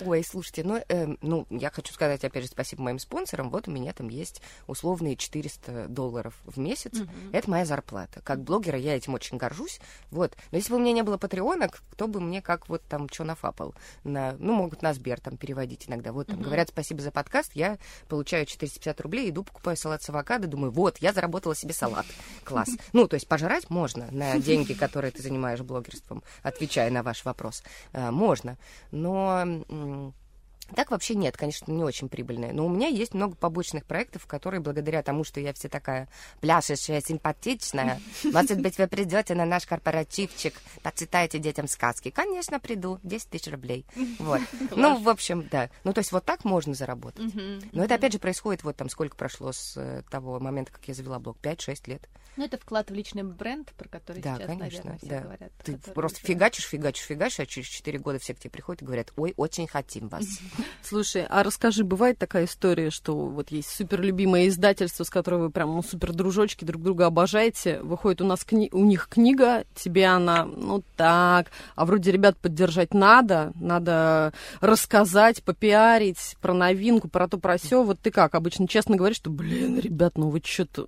Ой, 0.06 0.24
слушайте, 0.24 0.64
ну, 0.64 0.82
эм, 0.90 1.18
ну, 1.22 1.46
я 1.50 1.70
хочу 1.70 1.94
сказать, 1.94 2.24
опять 2.24 2.44
же, 2.44 2.50
спасибо 2.50 2.84
моим 2.84 3.00
спонсорам. 3.00 3.50
Вот 3.50 3.68
у 3.68 3.72
меня 3.72 3.94
там 3.94 4.10
есть 4.10 4.42
условные 4.68 5.16
400 5.16 5.88
долларов 5.88 6.34
в 6.46 6.58
месяц. 6.60 6.94
Это 7.32 7.50
моя 7.50 7.66
зарплата. 7.66 8.22
Как 8.24 8.42
блогера 8.42 8.78
я 8.78 8.96
этим 8.96 9.14
очень 9.14 9.38
горжусь. 9.38 9.80
Вот. 10.12 10.36
Но 10.52 10.58
если 10.58 10.72
бы 10.72 10.78
у 10.78 10.80
меня 10.80 10.92
не 10.92 11.04
было 11.04 11.18
патреона, 11.18 11.70
кто 11.70 12.08
бы 12.08 12.20
мне 12.20 12.42
как 12.42 12.70
вот 12.70 12.82
там 12.84 13.10
что 13.10 13.24
нафапал? 13.24 13.74
На, 14.04 14.36
ну, 14.40 14.54
могут 14.54 14.82
на 14.82 14.94
Сбер 14.94 15.20
там 15.20 15.38
переводить 15.38 15.88
иногда. 15.88 16.12
Вот 16.12 16.28
там 16.28 16.42
говорят 16.42 16.70
спасибо 16.70 17.02
за 17.02 17.12
подкаст, 17.12 17.52
я 17.56 17.78
получаю 18.08 18.46
450 18.46 19.02
рублей, 19.02 19.30
иду, 19.30 19.44
покупаю 19.44 19.78
салат 19.78 20.04
с 20.04 20.10
авокадо, 20.10 20.48
думаю, 20.48 20.72
вот, 20.72 20.98
я 21.00 21.14
заработала 21.14 21.56
себе 21.56 21.74
салат. 21.74 22.06
Класс. 22.44 22.70
Ну, 22.94 23.08
то 23.08 23.16
есть 23.16 23.28
пожрать 23.28 23.70
можно 23.70 24.08
на 24.12 24.38
деньги, 24.40 24.74
которые 24.74 25.12
ты 25.12 25.22
занимаешь 25.22 25.62
блогерством, 25.62 26.24
отвечая 26.42 26.90
на 26.92 27.04
ваш 27.04 27.26
вопрос. 27.26 27.64
А, 27.94 28.12
Можно. 28.12 28.58
Но 28.92 29.44
um, 29.94 30.14
Так 30.76 30.92
вообще 30.92 31.16
нет, 31.16 31.38
конечно, 31.38 31.72
не 31.72 31.84
очень 31.84 32.10
прибыльные. 32.10 32.54
Но 32.54 32.66
у 32.66 32.70
меня 32.70 32.88
есть 32.88 33.14
много 33.14 33.36
побочных 33.36 33.86
проектов, 33.86 34.26
которые 34.26 34.60
благодаря 34.62 35.04
тому, 35.04 35.24
что 35.24 35.40
я 35.40 35.54
вся 35.54 35.70
такая 35.70 36.08
пляшущая, 36.42 37.02
симпатичная, 37.02 38.00
может 38.24 38.60
быть, 38.62 38.78
вы 38.78 38.88
придете 38.88 39.36
на 39.36 39.46
наш 39.46 39.66
корпоративчик, 39.66 40.54
почитаете 40.82 41.40
детям 41.40 41.68
сказки. 41.68 42.10
Конечно, 42.10 42.60
приду. 42.60 43.00
10 43.04 43.30
тысяч 43.30 43.52
рублей. 43.52 43.86
Вот. 44.20 44.42
Ну, 44.76 44.98
в 44.98 45.08
общем, 45.10 45.48
да. 45.52 45.70
Ну, 45.84 45.94
то 45.94 46.00
есть 46.00 46.12
вот 46.12 46.26
так 46.26 46.46
можно 46.46 46.74
заработать. 46.74 47.34
Но 47.72 47.84
это, 47.84 47.96
опять 47.96 48.14
же, 48.14 48.20
происходит 48.20 48.64
вот 48.64 48.76
там 48.76 48.90
сколько 48.90 49.16
прошло 49.16 49.52
с 49.52 49.76
э, 49.78 50.04
того 50.10 50.40
момента, 50.40 50.72
как 50.72 50.88
я 50.88 50.94
завела 50.94 51.20
блог. 51.20 51.38
5-6 51.42 51.90
лет. 51.90 52.10
Ну, 52.36 52.46
это 52.46 52.58
вклад 52.58 52.90
в 52.90 52.94
личный 52.94 53.24
бренд, 53.24 53.72
про 53.74 53.88
который 53.88 54.22
Да, 54.22 54.36
сейчас, 54.36 54.48
конечно, 54.48 54.60
наверное, 54.64 54.98
все 54.98 55.08
да. 55.08 55.20
говорят. 55.22 55.52
Ты 55.64 55.78
просто 55.94 56.18
уже- 56.18 56.28
фигачишь, 56.28 56.66
фигачишь, 56.66 57.06
фигачишь, 57.06 57.40
а 57.42 57.46
через 57.46 57.68
4 57.68 58.00
года 58.00 58.20
все 58.20 58.34
к 58.34 58.40
тебе 58.40 58.50
приходят 58.50 58.82
и 58.82 58.86
говорят, 58.86 59.14
ой, 59.16 59.34
очень 59.38 59.68
хотим 59.68 60.08
вас. 60.08 60.26
Слушай, 60.82 61.26
а 61.30 61.44
расскажи, 61.44 61.84
бывает 61.84 62.18
такая 62.18 62.46
история, 62.46 62.90
что 62.90 63.16
вот 63.16 63.52
есть 63.52 63.70
суперлюбимое 63.70 64.48
издательство, 64.48 65.04
с 65.04 65.10
которым 65.10 65.42
вы 65.42 65.50
прям, 65.50 65.76
ну, 65.76 65.84
супер 65.84 66.14
дружочки, 66.14 66.66
друг 66.66 66.82
друга 66.82 67.06
обожаете, 67.06 67.80
выходит 67.82 68.22
у 68.22 68.26
нас 68.26 68.46
кни- 68.46 68.70
у 68.72 68.84
них 68.84 69.08
книга, 69.10 69.64
тебе 69.76 70.08
она, 70.08 70.46
ну, 70.46 70.84
так, 70.96 71.48
а 71.76 71.86
вроде 71.86 72.12
ребят 72.12 72.38
поддержать 72.38 72.94
надо, 72.94 73.52
надо 73.56 74.34
рассказать, 74.62 75.44
попиарить 75.44 76.36
про 76.42 76.54
новинку, 76.54 77.08
про 77.08 77.28
то, 77.28 77.38
про 77.38 77.58
все. 77.58 77.84
Вот 77.84 78.00
ты 78.00 78.12
как, 78.12 78.36
обычно 78.36 78.68
честно 78.68 78.96
говоришь, 78.96 79.18
что, 79.18 79.30
блин, 79.30 79.80
ребят, 79.80 80.18
ну 80.18 80.30
вы 80.30 80.42
что-то 80.44 80.88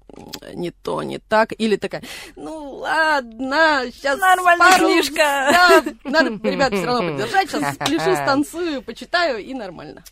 не 0.53 0.72
то, 0.72 1.03
не 1.03 1.20
так, 1.20 1.53
или 1.58 1.75
такая, 1.75 2.03
ну, 2.36 2.75
ладно, 2.75 3.84
сейчас 3.91 4.20
Нормальная 4.20 4.77
книжка. 4.77 5.15
Да, 5.15 5.84
надо, 6.03 6.29
ребят, 6.48 6.74
все 6.74 6.86
равно 6.86 7.12
поддержать, 7.12 7.50
сейчас 7.50 7.77
пляшу, 7.77 8.15
станцую, 8.15 8.82
почитаю, 8.82 9.39
и 9.39 9.53
нормально. 9.65 10.03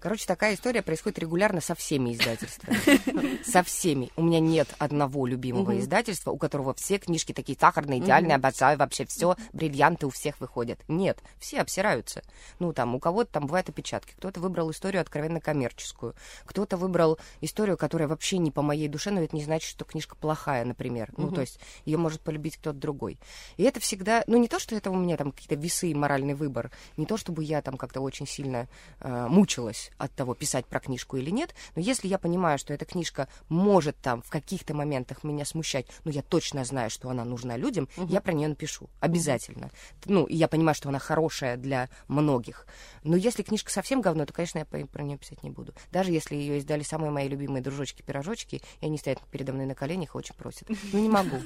Короче, 0.00 0.24
такая 0.26 0.54
история 0.54 0.80
происходит 0.80 1.18
регулярно 1.18 1.60
со 1.60 1.74
всеми 1.74 2.14
издательствами. 2.14 3.44
Со 3.44 3.62
всеми. 3.62 4.10
У 4.16 4.22
меня 4.22 4.40
нет 4.40 4.68
одного 4.78 5.26
любимого 5.26 5.78
издательства, 5.78 6.30
у 6.30 6.38
которого 6.38 6.72
все 6.74 6.98
книжки 6.98 7.32
такие 7.32 7.58
сахарные, 7.58 8.00
идеальные, 8.00 8.36
обожаю 8.36 8.78
вообще 8.78 9.04
все, 9.04 9.36
бриллианты 9.52 10.06
у 10.06 10.10
всех 10.10 10.40
выходят. 10.40 10.80
Нет, 10.88 11.18
все 11.38 11.60
обсираются. 11.60 12.22
Ну, 12.58 12.72
там, 12.72 12.94
у 12.94 12.98
кого-то 12.98 13.32
там 13.32 13.46
бывают 13.46 13.68
опечатки, 13.68 14.14
кто-то 14.16 14.40
выбрал 14.40 14.70
историю 14.70 15.02
откровенно 15.02 15.40
коммерческую, 15.40 16.14
кто-то 16.44 16.76
выбрал 16.78 17.18
историю, 17.40 17.76
которая 17.76 18.08
вообще 18.08 18.38
не 18.38 18.50
по 18.50 18.62
моей 18.62 18.88
душе, 18.88 19.10
но 19.10 19.20
это 19.20 19.36
не 19.36 19.44
значит, 19.44 19.68
что 19.68 19.84
книжка 19.84 20.16
плохая, 20.16 20.64
например. 20.64 21.12
Ну, 21.16 21.30
то 21.30 21.42
есть 21.42 21.60
ее 21.84 21.98
может 21.98 22.20
полюбить 22.22 22.56
кто-то 22.56 22.78
другой. 22.78 23.18
И 23.58 23.64
это 23.64 23.80
всегда, 23.80 24.24
ну, 24.26 24.38
не 24.38 24.48
то, 24.48 24.58
что 24.58 24.74
это 24.74 24.90
у 24.90 24.96
меня 24.96 25.16
там 25.18 25.32
какие-то 25.32 25.56
весы 25.56 25.90
и 25.90 25.94
моральный 25.94 26.34
выбор, 26.34 26.70
не 26.96 27.04
то, 27.04 27.16
чтобы 27.18 27.44
я 27.44 27.60
там 27.60 27.76
как-то 27.76 28.00
очень 28.00 28.26
сильно 28.26 28.66
э, 29.00 29.26
мучилась 29.28 29.89
от 30.00 30.12
того, 30.14 30.34
писать 30.34 30.66
про 30.66 30.80
книжку 30.80 31.16
или 31.16 31.30
нет, 31.30 31.54
но 31.76 31.82
если 31.82 32.08
я 32.08 32.18
понимаю, 32.18 32.58
что 32.58 32.72
эта 32.72 32.84
книжка 32.84 33.28
может 33.48 33.96
там 33.96 34.22
в 34.22 34.30
каких-то 34.30 34.74
моментах 34.74 35.22
меня 35.24 35.44
смущать, 35.44 35.86
ну, 36.04 36.10
я 36.10 36.22
точно 36.22 36.64
знаю, 36.64 36.90
что 36.90 37.10
она 37.10 37.24
нужна 37.24 37.56
людям, 37.56 37.88
я 37.96 38.20
про 38.20 38.32
нее 38.32 38.48
напишу. 38.48 38.88
Обязательно. 39.00 39.70
Ну, 40.06 40.24
и 40.24 40.34
я 40.34 40.48
понимаю, 40.48 40.74
что 40.74 40.88
она 40.88 40.98
хорошая 40.98 41.56
для 41.56 41.88
многих. 42.08 42.66
Но 43.02 43.16
если 43.16 43.42
книжка 43.42 43.70
совсем 43.70 44.00
говно, 44.00 44.26
то, 44.26 44.32
конечно, 44.32 44.58
я 44.58 44.64
про 44.64 45.02
нее 45.02 45.18
писать 45.18 45.42
не 45.42 45.50
буду. 45.50 45.74
Даже 45.92 46.12
если 46.12 46.34
ее 46.34 46.58
издали 46.58 46.82
самые 46.82 47.10
мои 47.10 47.28
любимые 47.28 47.62
дружочки-пирожочки, 47.62 48.62
и 48.80 48.86
они 48.86 48.98
стоят 48.98 49.20
передо 49.30 49.52
мной 49.52 49.66
на 49.66 49.74
коленях 49.74 50.14
и 50.14 50.18
очень 50.18 50.34
просят. 50.34 50.68
Ну, 50.92 50.98
не 50.98 51.08
могу. 51.08 51.36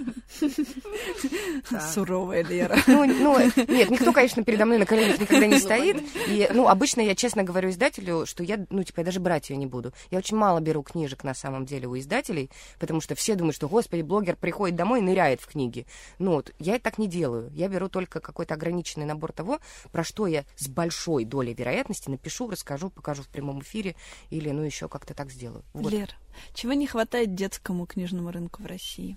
Суровая 1.92 2.44
Лера. 2.44 2.78
Ну, 2.86 3.04
ну, 3.04 3.38
нет, 3.38 3.90
никто, 3.90 4.12
конечно, 4.12 4.44
передо 4.44 4.64
мной 4.66 4.78
на 4.78 4.86
коленях 4.86 5.20
никогда 5.20 5.46
не 5.46 5.58
стоит. 5.58 6.02
И, 6.28 6.48
ну, 6.52 6.68
обычно 6.68 7.00
я 7.00 7.14
честно 7.14 7.42
говорю 7.42 7.70
издателю, 7.70 8.26
что 8.26 8.43
я, 8.44 8.64
ну, 8.70 8.82
типа, 8.84 9.00
я 9.00 9.04
даже 9.06 9.20
брать 9.20 9.50
ее 9.50 9.56
не 9.56 9.66
буду. 9.66 9.92
Я 10.10 10.18
очень 10.18 10.36
мало 10.36 10.60
беру 10.60 10.82
книжек 10.82 11.24
на 11.24 11.34
самом 11.34 11.66
деле 11.66 11.86
у 11.88 11.98
издателей, 11.98 12.50
потому 12.78 13.00
что 13.00 13.14
все 13.14 13.34
думают, 13.34 13.56
что, 13.56 13.68
господи, 13.68 14.02
блогер 14.02 14.36
приходит 14.36 14.76
домой 14.76 15.00
и 15.00 15.02
ныряет 15.02 15.40
в 15.40 15.46
книги. 15.46 15.86
Ну, 16.18 16.32
вот, 16.32 16.52
я 16.58 16.78
так 16.78 16.98
не 16.98 17.08
делаю. 17.08 17.50
Я 17.52 17.68
беру 17.68 17.88
только 17.88 18.20
какой-то 18.20 18.54
ограниченный 18.54 19.06
набор 19.06 19.32
того, 19.32 19.58
про 19.92 20.04
что 20.04 20.26
я 20.26 20.44
с 20.56 20.68
большой 20.68 21.24
долей 21.24 21.54
вероятности 21.54 22.08
напишу, 22.10 22.48
расскажу, 22.50 22.90
покажу 22.90 23.22
в 23.22 23.28
прямом 23.28 23.60
эфире 23.60 23.96
или, 24.30 24.50
ну, 24.50 24.62
еще 24.62 24.88
как-то 24.88 25.14
так 25.14 25.30
сделаю. 25.30 25.64
Вот. 25.72 25.90
Лера, 25.92 26.12
чего 26.54 26.72
не 26.72 26.86
хватает 26.86 27.34
детскому 27.34 27.86
книжному 27.86 28.30
рынку 28.30 28.62
в 28.62 28.66
России? 28.66 29.16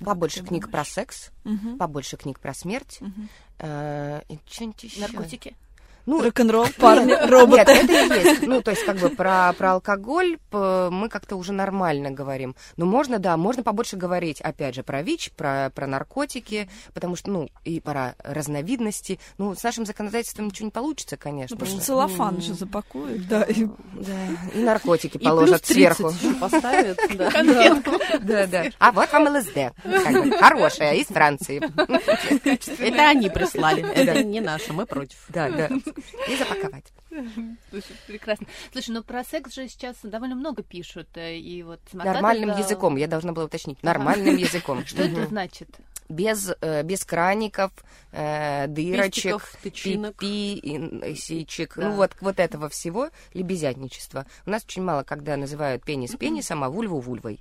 Побольше 0.00 0.44
книг 0.44 0.66
думаешь? 0.66 0.70
про 0.70 0.84
секс, 0.84 1.30
Мгм. 1.42 1.76
побольше 1.76 2.16
книг 2.16 2.38
про 2.38 2.54
смерть. 2.54 2.98
Мгм. 3.00 3.28
э, 3.58 4.22
и 4.28 4.38
что-нибудь 4.46 4.84
еще. 4.84 5.00
Наркотики. 5.00 5.56
Ну, 6.08 6.22
Рок-н-ролл, 6.22 6.66
парни, 6.78 7.08
Нет, 7.10 7.28
роботы. 7.30 7.60
это 7.70 7.92
и 7.92 8.18
есть. 8.24 8.42
Ну, 8.46 8.62
то 8.62 8.70
есть, 8.70 8.82
как 8.86 8.96
бы 8.96 9.10
про, 9.10 9.52
про 9.52 9.72
алкоголь 9.72 10.38
мы 10.50 11.08
как-то 11.10 11.36
уже 11.36 11.52
нормально 11.52 12.10
говорим. 12.10 12.56
Но 12.78 12.86
можно, 12.86 13.18
да, 13.18 13.36
можно 13.36 13.62
побольше 13.62 13.96
говорить, 13.96 14.40
опять 14.40 14.74
же, 14.74 14.82
про 14.82 15.02
ВИЧ, 15.02 15.32
про, 15.32 15.70
про 15.74 15.86
наркотики, 15.86 16.70
потому 16.94 17.14
что, 17.14 17.30
ну, 17.30 17.48
и 17.64 17.78
про 17.80 18.14
разновидности. 18.24 19.20
Ну, 19.36 19.54
с 19.54 19.62
нашим 19.62 19.84
законодательством 19.84 20.46
ничего 20.46 20.64
не 20.66 20.70
получится, 20.70 21.18
конечно. 21.18 21.54
Ну, 21.56 21.60
потому 21.60 21.76
что 21.76 21.86
целлофан 21.86 22.40
же 22.40 22.54
запакуют, 22.54 23.28
да. 23.28 23.42
и- 23.42 23.66
Да, 23.92 24.12
и 24.54 24.58
наркотики 24.62 25.18
положат 25.22 25.60
плюс 25.60 25.76
30 25.76 25.96
сверху. 25.96 26.12
поставят, 26.40 26.98
да. 27.16 27.30
Да, 28.20 28.46
да. 28.46 28.64
А 28.78 28.92
вот 28.92 29.12
вам 29.12 29.28
ЛСД. 29.36 29.74
Хорошая, 30.40 30.94
из 30.94 31.06
Франции. 31.08 31.60
Это 32.78 33.08
они 33.10 33.28
прислали, 33.28 33.86
это 33.92 34.22
не 34.24 34.40
наше, 34.40 34.72
мы 34.72 34.86
против. 34.86 35.18
Да, 35.28 35.50
да. 35.50 35.68
И 36.28 36.36
запаковать. 36.36 36.92
Слушай, 37.70 37.96
прекрасно. 38.06 38.46
Слушай, 38.72 38.90
ну 38.90 39.02
про 39.02 39.24
секс 39.24 39.54
же 39.54 39.68
сейчас 39.68 39.96
довольно 40.02 40.34
много 40.34 40.62
пишут. 40.62 41.08
э, 41.16 41.36
И 41.36 41.62
вот 41.62 41.80
Нормальным 41.92 42.50
языком, 42.56 42.96
я 42.96 43.06
должна 43.06 43.32
была 43.32 43.46
уточнить. 43.46 43.82
Нормальным 43.82 44.36
языком. 44.48 44.84
Что 44.86 45.02
это 45.02 45.26
значит? 45.26 45.68
без, 46.08 46.50
э, 46.62 46.82
без 46.84 47.04
краников, 47.04 47.70
э, 48.12 48.66
дырочек, 48.68 49.42
Пестиков, 49.62 50.12
пипи, 50.22 51.14
сичек, 51.16 51.74
Да. 51.76 51.88
ну 51.88 51.94
вот, 51.96 52.12
вот 52.20 52.38
этого 52.38 52.68
всего, 52.68 53.10
лебезятничества. 53.34 54.26
У 54.46 54.50
нас 54.50 54.64
очень 54.64 54.82
мало, 54.82 55.02
когда 55.02 55.36
называют 55.36 55.84
пенис 55.84 56.14
пенисом, 56.16 56.64
а 56.64 56.70
вульву 56.70 57.00
вульвой. 57.00 57.40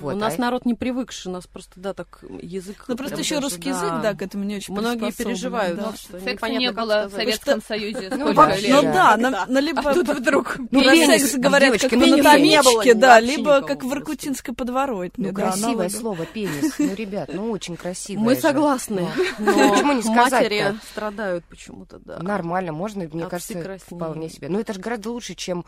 Вот, 0.00 0.14
У 0.14 0.16
нас 0.16 0.34
а- 0.38 0.40
народ 0.40 0.66
не 0.66 0.74
привыкший, 0.74 1.30
у 1.30 1.32
нас 1.32 1.46
просто, 1.46 1.72
да, 1.80 1.94
так 1.94 2.20
язык... 2.40 2.84
Ну, 2.88 2.96
просто 2.96 3.18
еще 3.18 3.38
русский 3.38 3.70
язык, 3.70 4.00
да, 4.02 4.14
к 4.14 4.22
этому 4.22 4.44
не 4.44 4.56
очень 4.56 4.74
Многие 4.74 5.10
переживают, 5.12 5.76
да. 5.76 5.90
да, 5.90 5.96
что 5.96 6.12
Секса 6.20 6.30
непонятно, 6.32 6.60
не 6.60 6.72
было 6.72 7.08
в. 7.08 7.12
Советском 7.14 7.62
Союзе 7.62 8.10
Ну, 8.14 8.32
вообще? 8.32 8.72
Ну 8.72 8.82
Да. 8.82 8.92
да, 8.92 9.16
на, 9.16 9.46
на 9.46 9.58
либо... 9.60 9.80
А 9.90 9.94
тут 9.94 10.08
вдруг 10.08 10.56
Ну, 10.70 10.82
Про 10.82 10.94
секс 10.96 11.34
говорят 11.36 11.68
девочки, 11.68 11.88
как 11.88 11.98
ну, 11.98 12.06
ну, 12.06 12.16
не 12.16 12.94
да, 12.94 13.20
либо 13.20 13.62
как 13.62 13.82
в 13.84 13.92
иркутинской 13.92 14.54
подворотне. 14.54 15.28
Ну, 15.28 15.32
да, 15.32 15.42
красивое 15.42 15.88
слово 15.88 16.26
пенис. 16.26 16.74
Ну, 16.78 16.94
ребят, 16.94 17.30
ну 17.32 17.50
очень 17.50 17.76
красивое. 17.76 18.22
Мы 18.24 18.36
согласны, 18.36 19.08
Ну, 19.38 19.70
почему 19.70 19.92
не 19.92 20.02
сказать-то? 20.04 20.36
матери 20.36 20.78
страдают 20.90 21.44
почему-то, 21.46 21.98
да. 21.98 22.18
Нормально, 22.20 22.72
можно, 22.72 23.08
мне 23.12 23.24
Отцы 23.24 23.54
кажется, 23.62 23.94
вполне 23.94 24.28
себе. 24.30 24.48
Ну, 24.48 24.60
это 24.60 24.72
же 24.72 24.80
гораздо 24.80 25.10
лучше, 25.10 25.34
чем 25.34 25.64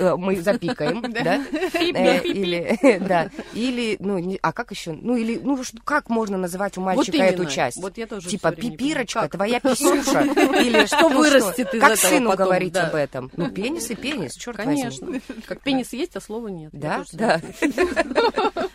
мы 0.00 0.40
запикаем, 0.40 1.02
да? 1.12 1.44
Э, 1.52 2.20
Или, 2.24 2.78
да, 3.06 3.30
или, 3.54 3.96
ну, 4.00 4.36
а 4.42 4.52
как 4.52 4.70
еще, 4.70 4.92
ну, 4.92 5.16
или, 5.16 5.38
ну, 5.42 5.62
что- 5.62 5.78
как 5.84 6.08
можно 6.08 6.36
называть 6.38 6.78
у 6.78 6.80
мальчика 6.80 7.18
эту 7.18 7.46
часть? 7.46 7.80
Вот 7.80 7.98
я 7.98 8.06
тоже 8.06 8.28
Типа 8.28 8.52
пипирочка, 8.52 9.28
твоя 9.28 9.60
писюша, 9.60 10.22
или 10.22 10.86
что 10.86 11.08
ну, 11.08 11.18
вырастет 11.18 11.68
что? 11.68 11.76
из 11.76 11.80
Как 11.80 11.96
сыну 11.96 12.36
говорить 12.36 12.76
об 12.76 12.94
этом? 12.94 13.30
Ну, 13.36 13.50
пенис 13.50 13.90
и 13.90 13.94
пенис, 13.94 14.34
черт 14.34 14.56
Конечно. 14.56 15.20
Как 15.46 15.60
пенис 15.62 15.92
есть, 15.92 16.16
а 16.16 16.20
слова 16.20 16.48
нет. 16.48 16.70
Я 16.72 17.04
Да, 17.12 17.40
да. 17.40 17.40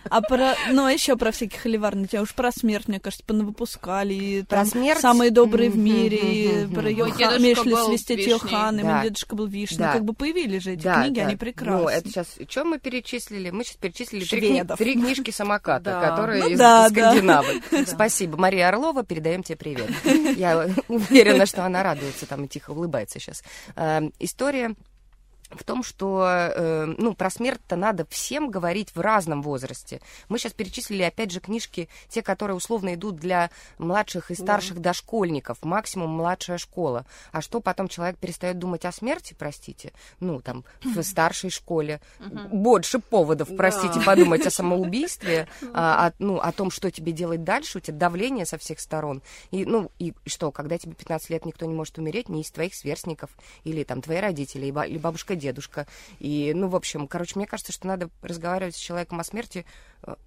А 0.10 0.22
про, 0.22 0.56
ну, 0.72 0.86
а 0.86 0.92
еще 0.92 1.16
про 1.18 1.32
всяких 1.32 1.60
холиварных 1.62 2.10
тем, 2.10 2.24
уж 2.24 2.34
про 2.34 2.52
смерть, 2.52 2.88
мне 2.88 3.00
кажется, 3.00 3.26
понавыпускали. 3.26 4.14
И 4.14 4.44
Про 4.44 4.58
там 4.60 4.66
смерть? 4.68 5.02
Самые 5.02 5.32
добрые 5.32 5.70
в 5.70 5.78
мире, 5.78 6.68
про 6.68 6.82
мгм. 6.82 6.84
Мой 6.84 6.94
Йоха... 6.94 7.18
дедушка 7.18 7.40
Мешли 7.40 7.72
был 7.72 7.86
свистеть. 7.88 8.28
Йоханы, 8.28 8.84
Да. 8.84 8.94
мой 8.96 9.04
дедушка 9.04 9.36
был 9.36 9.48
вишней. 9.48 9.80
Да. 9.80 9.94
Как 9.94 10.06
бы 10.06 10.14
появились 10.14 10.64
же 10.64 10.74
эти 10.74 10.84
Да, 10.84 11.07
книги, 11.08 11.20
да. 11.20 11.28
они 11.28 11.36
прекрасны. 11.36 11.82
Ну, 11.82 11.88
это 11.90 12.10
сейчас, 12.10 12.28
что 12.50 12.64
мы 12.64 12.80
перечислили? 12.80 13.50
Мы 13.50 13.64
сейчас 13.64 13.78
перечислили 13.78 14.24
три, 14.26 14.42
кни- 14.52 14.76
три 14.78 14.94
книжки 14.94 15.32
самоката, 15.32 15.84
Да. 15.86 16.10
которые 16.10 16.44
Ну 16.44 16.50
из 16.50 16.58
да, 16.60 16.90
да. 16.90 17.12
Скандинавы. 17.12 17.62
Спасибо. 17.86 18.38
Мария 18.38 18.68
Орлова, 18.70 19.04
передаем 19.04 19.44
тебе 19.44 19.58
привет. 19.58 19.90
Я 20.38 20.68
уверена, 20.88 21.46
что 21.46 21.66
она 21.66 21.84
радуется 21.84 22.26
там 22.26 22.46
и 22.46 22.48
тихо 22.48 22.72
улыбается 22.72 23.20
сейчас. 23.20 23.44
История 24.20 24.76
в 25.52 25.64
том, 25.64 25.84
что 25.84 26.26
э, 26.28 26.86
ну, 26.98 27.14
про 27.14 27.30
смерть-то 27.30 27.76
надо 27.76 28.06
всем 28.10 28.50
говорить 28.50 28.94
в 28.96 29.00
разном 29.00 29.42
возрасте. 29.42 30.02
Мы 30.30 30.40
сейчас 30.40 30.54
перечислили, 30.54 31.04
опять 31.04 31.32
же, 31.32 31.40
книжки, 31.40 31.88
те, 32.10 32.22
которые 32.22 32.58
условно 32.58 32.96
идут 32.96 33.16
для 33.16 33.50
младших 33.78 34.32
и 34.32 34.36
старших 34.36 34.78
да. 34.78 34.90
дошкольников, 34.90 35.60
максимум 35.64 36.12
младшая 36.12 36.58
школа. 36.58 37.06
А 37.32 37.42
что 37.42 37.62
потом 37.62 37.88
человек 37.88 38.18
перестает 38.18 38.60
думать 38.60 38.86
о 38.86 38.92
смерти, 38.92 39.36
простите? 39.38 39.94
Ну, 40.20 40.42
там, 40.42 40.66
в 40.84 41.02
старшей 41.04 41.50
школе. 41.50 42.02
Больше 42.20 43.00
поводов, 43.00 43.50
простите, 43.56 44.02
подумать 44.02 44.46
о 44.46 44.52
самоубийстве, 44.52 45.48
а, 45.74 46.08
о, 46.08 46.14
ну, 46.20 46.40
о 46.40 46.52
том, 46.52 46.72
что 46.72 46.92
тебе 46.92 47.14
делать 47.14 47.44
дальше, 47.44 47.78
у 47.78 47.82
тебя 47.82 47.98
давление 47.98 48.46
со 48.46 48.58
всех 48.58 48.80
сторон. 48.80 49.22
И, 49.52 49.66
ну, 49.66 49.92
и 49.98 50.14
что, 50.26 50.52
когда 50.52 50.78
тебе 50.78 50.94
15 50.94 51.30
лет 51.30 51.46
никто 51.46 51.66
не 51.66 51.74
может 51.74 51.98
умереть, 51.98 52.28
ни 52.28 52.42
из 52.42 52.52
твоих 52.52 52.76
сверстников, 52.76 53.30
или 53.64 53.84
там 53.84 54.02
твои 54.02 54.18
родители, 54.18 54.66
или 54.66 54.98
бабушка 54.98 55.37
дедушка. 55.38 55.88
И, 56.20 56.52
ну, 56.56 56.68
в 56.68 56.76
общем, 56.76 57.08
короче, 57.08 57.34
мне 57.36 57.48
кажется, 57.48 57.72
что 57.72 57.88
надо 57.88 58.10
разговаривать 58.22 58.76
с 58.76 58.80
человеком 58.80 59.20
о 59.20 59.24
смерти 59.24 59.66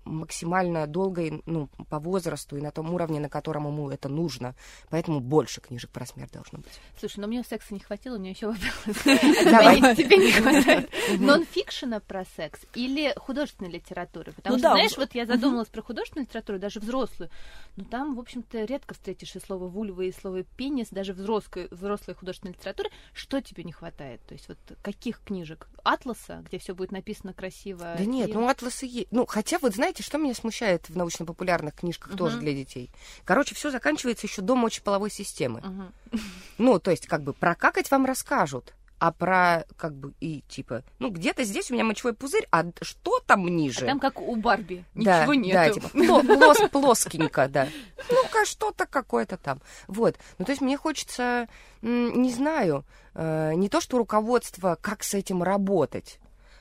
максимально 0.04 0.86
долго, 0.86 1.40
ну, 1.46 1.68
по 1.88 1.98
возрасту 1.98 2.56
и 2.56 2.60
на 2.60 2.70
том 2.70 2.92
уровне, 2.92 3.20
на 3.20 3.28
котором 3.28 3.66
ему 3.66 3.90
это 3.90 4.08
нужно. 4.08 4.54
Поэтому 4.90 5.20
больше 5.20 5.60
книжек 5.60 5.90
про 5.90 6.06
смерть 6.06 6.32
должно 6.32 6.58
быть. 6.58 6.80
Слушай, 6.98 7.20
но 7.20 7.26
мне 7.26 7.42
секса 7.44 7.72
не 7.74 7.80
хватило, 7.80 8.16
у 8.16 8.18
меня 8.18 8.30
еще 8.30 8.46
вопрос. 8.46 9.02
Тебе 9.04 10.16
не 10.16 10.32
хватает. 10.32 10.90
Нон-фикшена 11.18 12.00
про 12.00 12.24
секс 12.36 12.60
или 12.74 13.12
художественной 13.16 13.70
литературы? 13.70 14.32
Потому 14.32 14.56
ну 14.56 14.58
что, 14.58 14.70
знаешь, 14.70 14.96
вот 14.96 15.14
я 15.14 15.26
задумалась 15.26 15.68
про 15.68 15.82
художественную 15.82 16.26
литературу, 16.26 16.58
даже 16.58 16.80
взрослую, 16.80 17.30
но 17.76 17.84
там, 17.84 18.14
в 18.14 18.20
общем-то, 18.20 18.64
редко 18.64 18.94
встретишь 18.94 19.36
и 19.36 19.40
слово 19.40 19.68
вульва, 19.68 20.02
и 20.02 20.12
слово 20.12 20.42
пенис, 20.42 20.88
даже 20.90 21.12
взрослой, 21.12 21.68
взрослой 21.70 22.14
художественной 22.14 22.54
литературы. 22.54 22.90
Что 23.12 23.40
тебе 23.40 23.64
не 23.64 23.72
хватает? 23.72 24.20
То 24.26 24.34
есть 24.34 24.48
вот 24.48 24.58
каких 24.82 25.20
книжек? 25.20 25.68
Атласа, 25.82 26.42
где 26.46 26.58
все 26.58 26.74
будет 26.74 26.92
написано 26.92 27.32
красиво? 27.32 27.94
Да 27.96 28.04
нет, 28.04 28.30
ну 28.34 28.48
атласы 28.48 28.86
есть. 28.86 29.08
Ну, 29.10 29.26
хотя 29.26 29.58
вот 29.62 29.74
знаете, 29.74 30.02
что 30.02 30.18
меня 30.18 30.34
смущает 30.34 30.88
в 30.88 30.96
научно-популярных 30.96 31.74
книжках 31.74 32.12
uh-huh. 32.12 32.16
тоже 32.16 32.38
для 32.38 32.52
детей? 32.52 32.90
Короче, 33.24 33.54
все 33.54 33.70
заканчивается 33.70 34.26
еще 34.26 34.42
до 34.42 34.56
мочеполовой 34.56 35.10
системы. 35.10 35.60
Uh-huh. 35.60 36.20
Ну, 36.58 36.78
то 36.78 36.90
есть, 36.90 37.06
как 37.06 37.22
бы, 37.22 37.32
прокакать 37.32 37.90
вам 37.90 38.06
расскажут 38.06 38.74
а 39.00 39.12
про 39.12 39.64
как 39.78 39.94
бы 39.94 40.12
и 40.20 40.42
типа, 40.42 40.84
ну 40.98 41.10
где-то 41.10 41.42
здесь 41.42 41.70
у 41.70 41.74
меня 41.74 41.84
мочевой 41.84 42.12
пузырь, 42.12 42.46
а 42.52 42.66
что 42.82 43.18
там 43.26 43.46
ниже? 43.46 43.86
А 43.86 43.88
там 43.88 43.98
как 43.98 44.20
у 44.20 44.36
Барби, 44.36 44.84
да, 44.94 45.20
ничего 45.20 45.34
нет. 45.34 45.54
Да, 45.54 45.70
типа 45.70 45.88
плос, 45.88 46.58
плоскенько, 46.70 47.48
да. 47.48 47.66
Ну-ка 48.10 48.44
что-то 48.44 48.86
какое-то 48.86 49.38
там. 49.38 49.62
Вот. 49.88 50.16
Ну 50.36 50.44
то 50.44 50.52
есть 50.52 50.60
мне 50.60 50.76
хочется, 50.76 51.48
не 51.80 52.30
знаю, 52.30 52.84
э, 53.14 53.54
не 53.54 53.70
то 53.70 53.80
что 53.80 53.96
руководство, 53.96 54.76
как 54.78 55.02
с 55.02 55.14
этим 55.14 55.42
работать, 55.42 56.20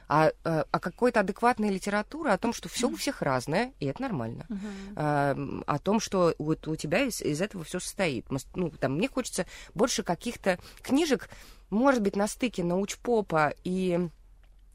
а, 0.09 0.31
а, 0.43 0.65
а 0.71 0.79
какой-то 0.79 1.19
адекватной 1.19 1.69
литературы 1.69 2.31
о 2.31 2.37
том, 2.39 2.51
что 2.51 2.67
все 2.67 2.89
у 2.89 2.95
всех 2.95 3.21
разное, 3.21 3.73
и 3.79 3.85
это 3.85 4.01
нормально. 4.01 4.47
Uh-huh. 4.49 4.93
А, 4.95 5.37
о 5.67 5.79
том, 5.79 5.99
что 5.99 6.33
вот 6.39 6.67
у 6.67 6.75
тебя 6.75 7.05
из, 7.05 7.21
из 7.21 7.41
этого 7.41 7.63
все 7.63 7.79
состоит. 7.79 8.25
Ну, 8.55 8.71
там, 8.71 8.95
мне 8.95 9.07
хочется 9.07 9.45
больше 9.75 10.01
каких-то 10.01 10.57
книжек, 10.81 11.29
может 11.69 12.01
быть, 12.01 12.15
на 12.15 12.27
стыке 12.27 12.63
научпопа 12.63 13.53
и 13.63 14.09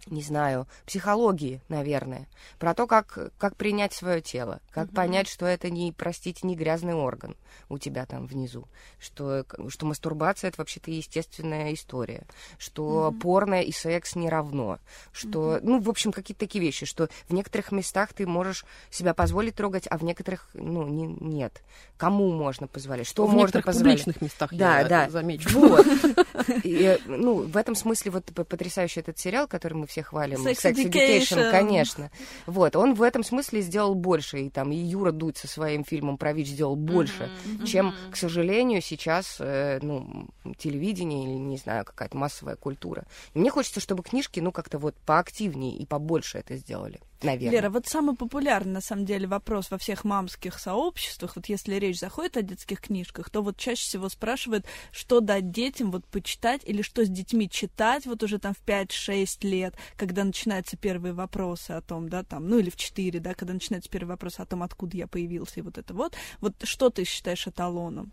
не 0.06 0.22
знаю, 0.22 0.66
психологии, 0.86 1.60
наверное, 1.68 2.28
про 2.58 2.74
то, 2.74 2.86
как, 2.86 3.32
как 3.38 3.56
принять 3.56 3.92
свое 3.92 4.20
тело, 4.20 4.60
как 4.70 4.88
mm-hmm. 4.88 4.94
понять, 4.94 5.28
что 5.28 5.46
это 5.46 5.70
не, 5.70 5.92
простите, 5.92 6.46
не 6.46 6.56
грязный 6.56 6.94
орган 6.94 7.36
у 7.68 7.78
тебя 7.78 8.04
там 8.06 8.26
внизу, 8.26 8.66
что, 8.98 9.44
что 9.68 9.86
мастурбация 9.86 10.48
это 10.48 10.60
вообще-то 10.60 10.90
естественная 10.90 11.72
история, 11.72 12.26
что 12.58 13.10
mm-hmm. 13.12 13.20
порно 13.20 13.62
и 13.62 13.72
секс 13.72 14.14
не 14.14 14.28
равно, 14.28 14.78
что, 15.12 15.56
mm-hmm. 15.56 15.60
ну, 15.62 15.80
в 15.80 15.88
общем, 15.88 16.12
какие-то 16.12 16.40
такие 16.40 16.62
вещи, 16.62 16.86
что 16.86 17.08
в 17.28 17.32
некоторых 17.32 17.72
местах 17.72 18.12
ты 18.12 18.26
можешь 18.26 18.64
себя 18.90 19.14
позволить 19.14 19.54
трогать, 19.54 19.86
а 19.88 19.98
в 19.98 20.04
некоторых, 20.04 20.48
ну, 20.54 20.86
не, 20.86 21.06
нет. 21.06 21.62
Кому 21.96 22.32
можно 22.32 22.66
позволить? 22.66 23.06
Что 23.06 23.26
в 23.26 23.32
можно 23.32 23.62
позволить? 23.62 24.00
В 24.00 24.04
публичных 24.04 24.22
местах, 24.22 24.50
да, 24.52 24.80
я 24.80 24.88
да. 24.88 25.10
замечу. 25.10 25.48
Вот. 25.58 25.86
И, 26.64 26.98
ну, 27.06 27.42
в 27.42 27.56
этом 27.56 27.74
смысле 27.74 28.10
вот 28.10 28.24
потрясающий 28.24 29.00
этот 29.00 29.18
сериал, 29.18 29.46
который 29.46 29.74
мы 29.74 29.86
все 29.86 29.93
хвалим. 30.02 30.46
Sex, 30.46 30.62
Sex 30.62 30.74
Education. 30.74 31.20
Education, 31.20 31.50
конечно. 31.50 32.10
Вот, 32.46 32.76
он 32.76 32.94
в 32.94 33.02
этом 33.02 33.22
смысле 33.22 33.60
сделал 33.60 33.94
больше. 33.94 34.40
И 34.40 34.50
там 34.50 34.72
и 34.72 34.76
Юра 34.76 35.12
Дудь 35.12 35.36
со 35.36 35.48
своим 35.48 35.84
фильмом 35.84 36.18
про 36.18 36.32
ВИЧ 36.32 36.48
сделал 36.48 36.76
больше, 36.76 37.30
mm-hmm. 37.46 37.66
чем, 37.66 37.94
к 38.10 38.16
сожалению, 38.16 38.82
сейчас, 38.82 39.36
э, 39.38 39.78
ну, 39.82 40.28
телевидение 40.58 41.24
или, 41.24 41.38
не 41.38 41.56
знаю, 41.56 41.84
какая-то 41.84 42.16
массовая 42.16 42.56
культура. 42.56 43.04
И 43.34 43.38
мне 43.38 43.50
хочется, 43.50 43.80
чтобы 43.80 44.02
книжки, 44.02 44.40
ну, 44.40 44.52
как-то 44.52 44.78
вот 44.78 44.94
поактивнее 45.06 45.76
и 45.76 45.86
побольше 45.86 46.38
это 46.38 46.56
сделали 46.56 47.00
наверное. 47.24 47.58
Лера, 47.58 47.70
вот 47.70 47.86
самый 47.86 48.14
популярный, 48.14 48.74
на 48.74 48.80
самом 48.80 49.04
деле, 49.04 49.26
вопрос 49.26 49.70
во 49.70 49.78
всех 49.78 50.04
мамских 50.04 50.58
сообществах, 50.58 51.36
вот 51.36 51.46
если 51.46 51.74
речь 51.74 51.98
заходит 51.98 52.36
о 52.36 52.42
детских 52.42 52.80
книжках, 52.80 53.30
то 53.30 53.42
вот 53.42 53.56
чаще 53.56 53.82
всего 53.82 54.08
спрашивают, 54.08 54.66
что 54.92 55.20
дать 55.20 55.50
детям 55.50 55.90
вот 55.90 56.06
почитать 56.06 56.62
или 56.64 56.82
что 56.82 57.04
с 57.04 57.08
детьми 57.08 57.48
читать 57.48 58.06
вот 58.06 58.22
уже 58.22 58.38
там 58.38 58.54
в 58.54 58.62
5-6 58.66 59.46
лет, 59.46 59.74
когда 59.96 60.24
начинаются 60.24 60.76
первые 60.76 61.12
вопросы 61.12 61.72
о 61.72 61.80
том, 61.80 62.08
да, 62.08 62.22
там, 62.22 62.48
ну 62.48 62.58
или 62.58 62.70
в 62.70 62.76
4, 62.76 63.20
да, 63.20 63.34
когда 63.34 63.54
начинаются 63.54 63.90
первые 63.90 64.10
вопросы 64.10 64.40
о 64.40 64.46
том, 64.46 64.62
откуда 64.62 64.96
я 64.96 65.06
появился 65.06 65.60
и 65.60 65.62
вот 65.62 65.78
это 65.78 65.94
вот. 65.94 66.14
Вот 66.40 66.54
что 66.64 66.90
ты 66.90 67.04
считаешь 67.04 67.46
эталоном? 67.46 68.12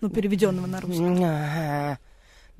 Ну, 0.00 0.08
переведенного 0.08 0.66
на 0.66 0.80
русский. 0.80 1.98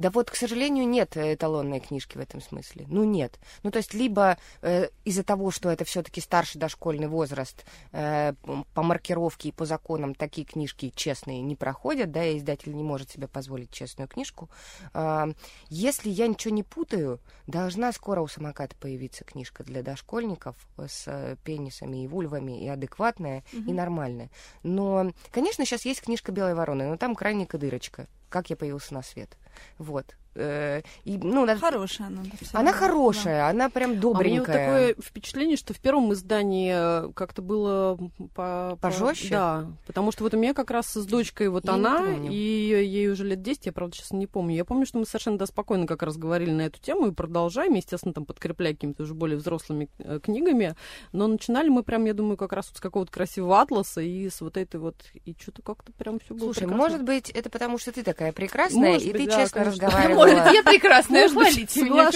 Да 0.00 0.08
вот, 0.10 0.30
к 0.30 0.34
сожалению, 0.34 0.88
нет 0.88 1.14
эталонной 1.14 1.78
книжки 1.78 2.16
в 2.16 2.20
этом 2.20 2.40
смысле. 2.40 2.86
Ну, 2.88 3.04
нет. 3.04 3.38
Ну, 3.62 3.70
то 3.70 3.76
есть, 3.76 3.92
либо 3.92 4.38
э, 4.62 4.88
из-за 5.04 5.22
того, 5.22 5.50
что 5.50 5.68
это 5.68 5.84
все-таки 5.84 6.22
старший 6.22 6.58
дошкольный 6.58 7.06
возраст, 7.06 7.66
э, 7.92 8.32
по 8.72 8.82
маркировке 8.82 9.50
и 9.50 9.52
по 9.52 9.66
законам 9.66 10.14
такие 10.14 10.46
книжки 10.46 10.90
честные 10.96 11.42
не 11.42 11.54
проходят, 11.54 12.10
да, 12.12 12.24
и 12.24 12.38
издатель 12.38 12.74
не 12.74 12.82
может 12.82 13.10
себе 13.10 13.28
позволить 13.28 13.70
честную 13.72 14.08
книжку. 14.08 14.48
Э, 14.94 15.34
если 15.68 16.08
я 16.08 16.28
ничего 16.28 16.54
не 16.54 16.62
путаю, 16.62 17.20
должна 17.46 17.92
скоро 17.92 18.22
у 18.22 18.26
самоката 18.26 18.74
появиться 18.76 19.24
книжка 19.24 19.64
для 19.64 19.82
дошкольников 19.82 20.56
с 20.78 21.04
э, 21.08 21.36
пенисами 21.44 22.04
и 22.04 22.08
вульвами, 22.08 22.64
и 22.64 22.68
адекватная, 22.68 23.44
mm-hmm. 23.52 23.68
и 23.68 23.72
нормальная. 23.74 24.30
Но, 24.62 25.12
конечно, 25.30 25.66
сейчас 25.66 25.84
есть 25.84 26.00
книжка 26.00 26.32
«Белой 26.32 26.54
вороны», 26.54 26.88
но 26.88 26.96
там 26.96 27.14
крайненько 27.14 27.58
дырочка. 27.58 28.08
Как 28.30 28.48
я 28.48 28.56
появился 28.56 28.94
на 28.94 29.02
свет. 29.02 29.36
Вот. 29.76 30.16
Э, 30.34 30.82
и, 31.04 31.18
ну, 31.18 31.46
хорошая 31.58 32.06
она. 32.06 32.22
Она 32.52 32.72
хорошая, 32.72 33.38
да. 33.38 33.48
она 33.48 33.68
прям 33.68 33.98
добренькая. 33.98 34.20
А 34.20 34.28
у 34.28 34.30
меня 34.30 34.40
вот 34.40 34.46
такое 34.46 34.94
впечатление, 35.02 35.56
что 35.56 35.74
в 35.74 35.80
первом 35.80 36.12
издании 36.12 36.72
э, 36.72 37.12
как-то 37.14 37.42
было 37.42 37.98
по, 38.34 38.78
пожестче. 38.80 39.28
По, 39.28 39.30
да, 39.30 39.66
потому 39.86 40.12
что 40.12 40.22
вот 40.22 40.34
у 40.34 40.38
меня 40.38 40.54
как 40.54 40.70
раз 40.70 40.86
с 40.92 41.04
дочкой 41.04 41.48
вот 41.48 41.64
я 41.64 41.72
она, 41.72 42.06
и 42.16 42.34
ей 42.34 43.08
уже 43.10 43.24
лет 43.24 43.42
10, 43.42 43.66
я, 43.66 43.72
правда, 43.72 43.96
сейчас 43.96 44.12
не 44.12 44.28
помню. 44.28 44.54
Я 44.54 44.64
помню, 44.64 44.86
что 44.86 44.98
мы 44.98 45.04
совершенно 45.04 45.36
да, 45.36 45.46
спокойно 45.46 45.86
как 45.86 46.02
раз 46.02 46.16
говорили 46.16 46.52
на 46.52 46.62
эту 46.62 46.80
тему 46.80 47.08
и 47.08 47.12
продолжаем, 47.12 47.74
естественно, 47.74 48.14
там 48.14 48.24
подкрепляя 48.24 48.74
какими-то 48.74 49.02
уже 49.02 49.14
более 49.14 49.36
взрослыми 49.36 49.88
э, 49.98 50.20
книгами, 50.22 50.76
но 51.12 51.26
начинали 51.26 51.68
мы 51.68 51.82
прям, 51.82 52.04
я 52.04 52.14
думаю, 52.14 52.36
как 52.36 52.52
раз 52.52 52.68
вот 52.68 52.76
с 52.76 52.80
какого-то 52.80 53.10
красивого 53.10 53.60
атласа 53.60 54.00
и 54.00 54.28
с 54.28 54.40
вот 54.40 54.56
этой 54.56 54.78
вот, 54.78 54.96
и 55.24 55.34
что-то 55.40 55.62
как-то 55.62 55.92
прям 55.92 56.20
все 56.20 56.34
было 56.34 56.46
Слушай, 56.46 56.60
прекрасно. 56.60 56.76
может 56.76 57.02
быть, 57.02 57.30
это 57.30 57.50
потому 57.50 57.78
что 57.78 57.90
ты 57.90 58.04
такая 58.04 58.32
прекрасная, 58.32 58.92
может 58.92 59.08
и 59.08 59.12
быть, 59.12 59.24
ты 59.24 59.30
да, 59.30 59.40
честно 59.42 59.64
конечно. 59.64 59.88
разговаривала 59.88 60.19
может, 60.26 60.54
я 60.54 60.62
прекрасная, 60.62 61.28
хвалите 61.28 61.82
меня, 61.82 62.10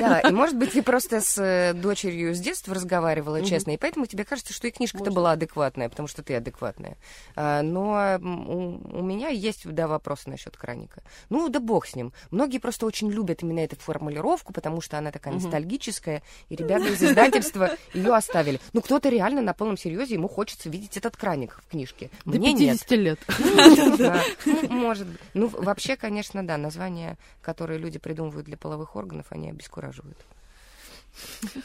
Да, 0.00 0.20
и 0.20 0.32
может 0.32 0.56
быть, 0.56 0.72
ты 0.72 0.82
просто 0.82 1.20
с 1.20 1.38
э, 1.38 1.72
дочерью 1.74 2.34
с 2.34 2.40
детства 2.40 2.74
разговаривала 2.74 3.42
честно, 3.44 3.72
и 3.72 3.76
поэтому 3.76 4.06
тебе 4.06 4.24
кажется, 4.24 4.52
что 4.52 4.66
и 4.66 4.70
книжка-то 4.70 5.10
была 5.10 5.32
адекватная, 5.32 5.88
потому 5.88 6.08
что 6.08 6.22
ты 6.22 6.34
адекватная. 6.34 6.96
А, 7.36 7.62
но 7.62 8.18
у 8.20 9.02
меня 9.02 9.28
есть, 9.28 9.66
да, 9.66 9.86
вопросы 9.88 10.30
насчет 10.30 10.56
Краника. 10.56 11.02
Ну, 11.30 11.48
да 11.48 11.60
бог 11.60 11.86
с 11.86 11.94
ним. 11.94 12.12
Многие 12.30 12.58
просто 12.58 12.86
очень 12.86 13.10
любят 13.10 13.42
именно 13.42 13.60
эту 13.60 13.76
формулировку, 13.76 14.52
потому 14.52 14.80
что 14.80 14.98
она 14.98 15.10
такая 15.10 15.34
ностальгическая, 15.34 16.22
и 16.48 16.56
ребята 16.56 16.86
из 16.88 17.02
издательства 17.02 17.70
ее 17.92 18.14
оставили. 18.14 18.60
Ну, 18.72 18.80
кто-то 18.80 19.08
реально 19.08 19.40
на 19.40 19.54
полном 19.54 19.76
серьезе, 19.76 20.14
ему 20.14 20.28
хочется 20.28 20.68
видеть 20.68 20.96
этот 20.96 21.16
краник 21.16 21.60
в 21.66 21.70
книжке. 21.70 22.10
Мне 22.24 22.52
До 22.52 22.58
50 22.58 22.90
нет. 22.90 23.00
лет. 23.00 23.18
Ну, 24.44 24.68
может 24.68 25.06
быть. 25.06 25.20
Ну, 25.34 25.48
вообще, 25.48 25.96
конечно, 25.96 26.46
да, 26.46 26.56
названия, 26.56 27.18
которые 27.44 27.78
люди 27.78 27.98
придумывают 27.98 28.46
для 28.46 28.56
половых 28.56 28.96
органов, 28.96 29.26
они 29.30 29.50
обескураживают. 29.50 30.18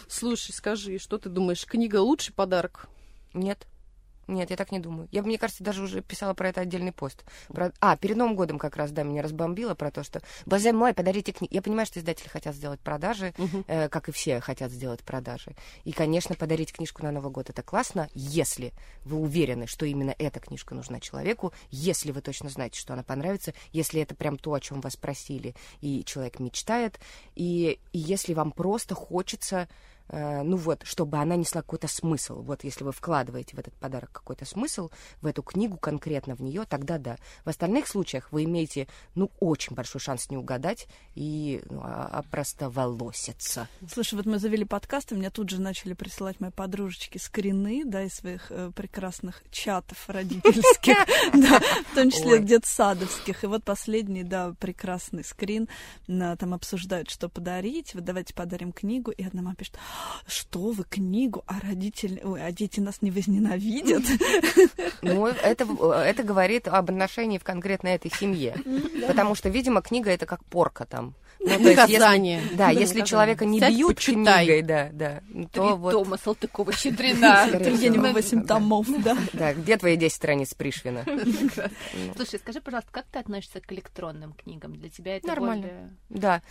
Слушай, 0.08 0.52
скажи, 0.52 1.00
что 1.00 1.18
ты 1.18 1.30
думаешь, 1.30 1.66
книга 1.66 1.98
лучший 1.98 2.34
подарок? 2.34 2.88
Нет. 3.34 3.66
Нет, 4.30 4.52
я 4.52 4.56
так 4.56 4.72
не 4.72 4.80
думаю. 4.80 5.08
Я, 5.12 5.24
мне 5.24 5.38
кажется, 5.38 5.64
даже 5.64 5.82
уже 5.82 6.02
писала 6.02 6.34
про 6.34 6.50
это 6.50 6.62
отдельный 6.62 6.92
пост. 6.92 7.26
Про... 7.48 7.74
А, 7.80 7.98
перед 7.98 8.16
Новым 8.16 8.36
годом 8.36 8.60
как 8.60 8.76
раз, 8.78 8.92
да, 8.92 9.04
меня 9.04 9.24
разбомбило 9.24 9.74
про 9.74 9.90
то, 9.92 10.04
что, 10.04 10.22
боже 10.46 10.72
мой, 10.72 10.94
подарите 10.94 11.32
книгу. 11.32 11.54
Я 11.54 11.62
понимаю, 11.62 11.88
что 11.88 12.00
издатели 12.00 12.28
хотят 12.28 12.56
сделать 12.56 12.80
продажи, 12.80 13.34
угу. 13.38 13.64
э, 13.68 13.90
как 13.90 14.08
и 14.08 14.12
все 14.12 14.40
хотят 14.40 14.72
сделать 14.72 15.02
продажи. 15.02 15.56
И, 15.84 15.92
конечно, 15.92 16.36
подарить 16.36 16.72
книжку 16.72 17.04
на 17.04 17.12
Новый 17.12 17.32
год 17.32 17.50
это 17.50 17.64
классно, 17.64 18.10
если 18.14 18.72
вы 19.04 19.18
уверены, 19.18 19.66
что 19.66 19.86
именно 19.86 20.14
эта 20.20 20.40
книжка 20.40 20.76
нужна 20.76 21.00
человеку, 21.00 21.52
если 21.72 22.12
вы 22.12 22.22
точно 22.22 22.50
знаете, 22.50 22.80
что 22.80 22.94
она 22.94 23.04
понравится, 23.04 23.54
если 23.72 24.02
это 24.02 24.14
прям 24.14 24.38
то, 24.38 24.54
о 24.54 24.60
чем 24.60 24.82
вас 24.82 24.96
просили, 24.96 25.56
и 25.82 26.04
человек 26.06 26.40
мечтает, 26.40 27.00
и, 27.36 27.80
и 27.92 27.98
если 27.98 28.34
вам 28.36 28.52
просто 28.52 28.94
хочется 28.94 29.68
ну 30.12 30.58
вот, 30.58 30.82
чтобы 30.84 31.18
она 31.18 31.36
несла 31.36 31.62
какой-то 31.62 31.88
смысл. 31.88 32.42
Вот 32.42 32.64
если 32.64 32.84
вы 32.84 32.92
вкладываете 32.92 33.56
в 33.56 33.60
этот 33.60 33.74
подарок 33.76 34.12
какой-то 34.12 34.46
смысл, 34.46 34.90
в 35.22 35.28
эту 35.28 35.44
книгу 35.44 35.78
конкретно 35.78 36.36
в 36.36 36.42
нее, 36.42 36.66
тогда 36.66 36.98
да. 36.98 37.18
В 37.46 37.50
остальных 37.50 37.88
случаях 37.88 38.32
вы 38.32 38.44
имеете, 38.44 38.88
ну, 39.16 39.32
очень 39.40 39.76
большой 39.76 40.02
шанс 40.02 40.30
не 40.30 40.38
угадать 40.38 40.88
и 41.16 41.62
ну, 41.70 41.82
а, 41.84 42.10
а 42.12 42.24
просто 42.24 42.70
волоситься. 42.70 43.68
Слушай, 43.92 44.16
вот 44.16 44.26
мы 44.26 44.40
завели 44.40 44.66
подкаст, 44.66 45.12
и 45.12 45.16
мне 45.16 45.30
тут 45.30 45.50
же 45.50 45.62
начали 45.62 45.94
присылать 45.94 46.40
мои 46.40 46.52
подружечки 46.52 47.18
скрины, 47.18 47.84
да, 47.86 48.04
из 48.04 48.16
своих 48.16 48.52
э, 48.52 48.72
прекрасных 48.76 49.44
чатов 49.52 49.98
родительских, 50.08 50.98
да, 51.34 51.60
в 51.92 51.96
том 51.96 52.12
числе 52.12 52.40
детсадовских. 52.40 53.44
И 53.44 53.48
вот 53.48 53.64
последний, 53.64 54.24
да, 54.24 54.54
прекрасный 54.60 55.24
скрин, 55.24 55.68
там 56.08 56.54
обсуждают, 56.54 57.10
что 57.10 57.30
подарить, 57.30 57.94
вот 57.94 58.04
давайте 58.04 58.34
подарим 58.34 58.72
книгу, 58.72 59.12
и 59.12 59.24
одна 59.24 59.42
мама 59.42 59.56
пишет, 59.56 59.78
что 60.28 60.72
вы 60.72 60.84
книгу, 60.84 61.44
а 61.48 61.60
родители, 61.62 62.22
ой, 62.24 62.44
а 62.44 62.52
дети 62.52 62.80
нас 62.80 63.02
не 63.02 63.12
возненавидят. 63.12 64.04
Ну, 65.02 65.28
это, 65.28 65.66
это 65.94 66.24
говорит 66.24 66.68
об 66.68 66.90
отношении 66.90 67.38
в 67.38 67.44
конкретно 67.44 67.88
этой 67.88 68.12
семье. 68.12 68.56
Потому 69.08 69.36
что, 69.36 69.50
видимо, 69.50 69.82
книга 69.82 70.12
это 70.12 70.26
как 70.26 70.44
порка 70.46 70.86
там. 70.86 71.16
Ну, 71.40 71.58
наказание. 71.58 72.42
Если, 72.42 72.56
да, 72.56 72.70
если 72.70 73.02
человека 73.02 73.46
не 73.46 73.60
Сядь, 73.60 73.74
бьют 73.74 73.96
почитай. 73.96 74.46
книгой, 74.46 74.62
да, 74.62 74.90
да, 74.92 75.22
то 75.54 75.68
Три 75.68 75.78
вот... 75.78 75.92
тома 75.92 76.18
Салтыкова-Щедрина. 76.18 77.50
Где-нибудь 77.54 78.12
8 78.12 78.46
томов, 78.46 78.88
да. 79.04 79.18
Да, 79.32 79.54
где 79.54 79.78
твои 79.78 79.96
10 79.96 80.14
страниц 80.14 80.54
Пришвина? 80.54 81.06
Слушай, 82.18 82.40
скажи, 82.40 82.60
пожалуйста, 82.60 82.92
как 82.92 83.06
ты 83.06 83.20
относишься 83.20 83.62
к 83.62 83.72
электронным 83.72 84.34
книгам? 84.34 84.76
Для 84.76 84.90
тебя 84.90 85.16
это 85.16 85.28
Нормально. 85.28 85.98
Да. 86.10 86.42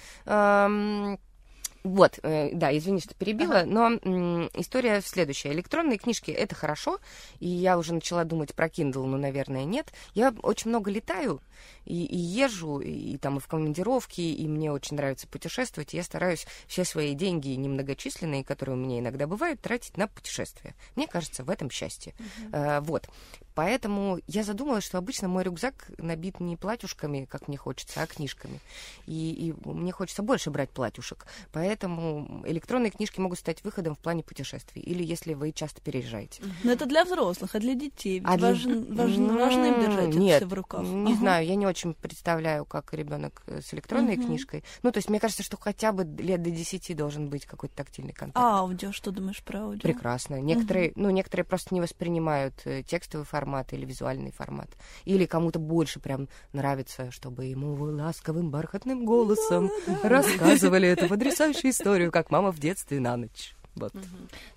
Вот, 1.84 2.18
э, 2.22 2.50
да, 2.52 2.76
извини, 2.76 3.00
что 3.00 3.14
перебила, 3.14 3.60
ага. 3.60 3.66
но 3.66 4.48
история 4.54 5.00
следующая. 5.00 5.52
Электронные 5.52 5.98
книжки 5.98 6.30
это 6.30 6.54
хорошо, 6.54 6.98
и 7.40 7.48
я 7.48 7.78
уже 7.78 7.94
начала 7.94 8.24
думать 8.24 8.54
про 8.54 8.66
Kindle, 8.66 9.04
но, 9.06 9.16
наверное, 9.16 9.64
нет. 9.64 9.92
Я 10.14 10.34
очень 10.42 10.70
много 10.70 10.90
летаю 10.90 11.40
и, 11.84 12.04
и 12.04 12.16
езжу, 12.16 12.80
и, 12.80 12.90
и 12.90 13.18
там 13.18 13.38
и 13.38 13.40
в 13.40 13.46
командировке, 13.46 14.22
и 14.22 14.48
мне 14.48 14.72
очень 14.72 14.96
нравится 14.96 15.26
путешествовать, 15.28 15.94
и 15.94 15.96
я 15.96 16.02
стараюсь 16.02 16.46
все 16.66 16.84
свои 16.84 17.14
деньги 17.14 17.48
немногочисленные, 17.48 18.44
которые 18.44 18.76
у 18.76 18.78
меня 18.78 18.98
иногда 18.98 19.26
бывают, 19.26 19.60
тратить 19.60 19.96
на 19.96 20.08
путешествия. 20.08 20.74
Мне 20.96 21.06
кажется, 21.06 21.44
в 21.44 21.50
этом 21.50 21.70
счастье. 21.70 22.14
Uh-huh. 22.18 22.50
А, 22.52 22.80
вот. 22.80 23.08
Поэтому 23.58 24.20
я 24.28 24.44
задумалась, 24.44 24.84
что 24.84 24.98
обычно 24.98 25.26
мой 25.26 25.42
рюкзак 25.42 25.90
набит 25.98 26.38
не 26.38 26.56
платьюшками, 26.56 27.24
как 27.28 27.48
мне 27.48 27.56
хочется, 27.56 28.00
а 28.00 28.06
книжками. 28.06 28.60
И, 29.06 29.32
и 29.32 29.68
мне 29.68 29.90
хочется 29.90 30.22
больше 30.22 30.52
брать 30.52 30.70
платьюшек. 30.70 31.26
Поэтому 31.50 32.44
электронные 32.46 32.92
книжки 32.92 33.18
могут 33.18 33.40
стать 33.40 33.64
выходом 33.64 33.96
в 33.96 33.98
плане 33.98 34.22
путешествий. 34.22 34.80
Или 34.80 35.02
если 35.02 35.34
вы 35.34 35.50
часто 35.50 35.80
переезжаете. 35.80 36.40
Но 36.62 36.70
это 36.70 36.86
для 36.86 37.04
взрослых, 37.04 37.56
а 37.56 37.58
для 37.58 37.74
детей. 37.74 38.22
А 38.24 38.36
для... 38.36 38.50
важен, 38.50 38.94
важно 38.94 39.64
им 39.64 39.80
держать 39.80 40.14
Нет, 40.14 40.36
это 40.36 40.46
все 40.46 40.46
в 40.46 40.54
руках. 40.54 40.82
Не 40.84 41.14
ага. 41.14 41.18
знаю, 41.18 41.46
я 41.48 41.56
не 41.56 41.66
очень 41.66 41.94
представляю, 41.94 42.64
как 42.64 42.94
ребенок 42.94 43.42
с 43.48 43.74
электронной 43.74 44.18
угу. 44.18 44.26
книжкой. 44.26 44.62
Ну, 44.84 44.92
то 44.92 44.98
есть, 44.98 45.10
мне 45.10 45.18
кажется, 45.18 45.42
что 45.42 45.56
хотя 45.56 45.90
бы 45.90 46.04
лет 46.04 46.40
до 46.44 46.50
10 46.52 46.96
должен 46.96 47.28
быть 47.28 47.44
какой-то 47.44 47.74
тактильный 47.74 48.12
контакт. 48.12 48.38
А 48.38 48.60
аудио, 48.60 48.92
что 48.92 49.10
думаешь 49.10 49.42
про 49.42 49.62
аудио? 49.62 49.80
Прекрасно. 49.80 50.40
Некоторые, 50.40 50.92
угу. 50.92 51.00
ну, 51.00 51.10
некоторые 51.10 51.44
просто 51.44 51.74
не 51.74 51.80
воспринимают 51.80 52.54
э, 52.64 52.84
текстовый 52.84 53.26
формат 53.26 53.47
формат 53.48 53.72
или 53.72 53.86
визуальный 53.86 54.30
формат. 54.30 54.68
Или 55.06 55.26
кому-то 55.26 55.58
больше 55.58 56.00
прям 56.00 56.28
нравится, 56.52 57.10
чтобы 57.10 57.46
ему 57.46 57.74
ласковым 57.74 58.50
бархатным 58.50 59.04
голосом 59.06 59.70
рассказывали 60.02 60.88
эту 60.88 61.08
потрясающую 61.08 61.70
историю, 61.70 62.12
как 62.12 62.30
мама 62.30 62.52
в 62.52 62.58
детстве 62.58 63.00
на 63.00 63.16
ночь. 63.16 63.54
Вот. 63.74 63.94
Угу. 63.94 64.04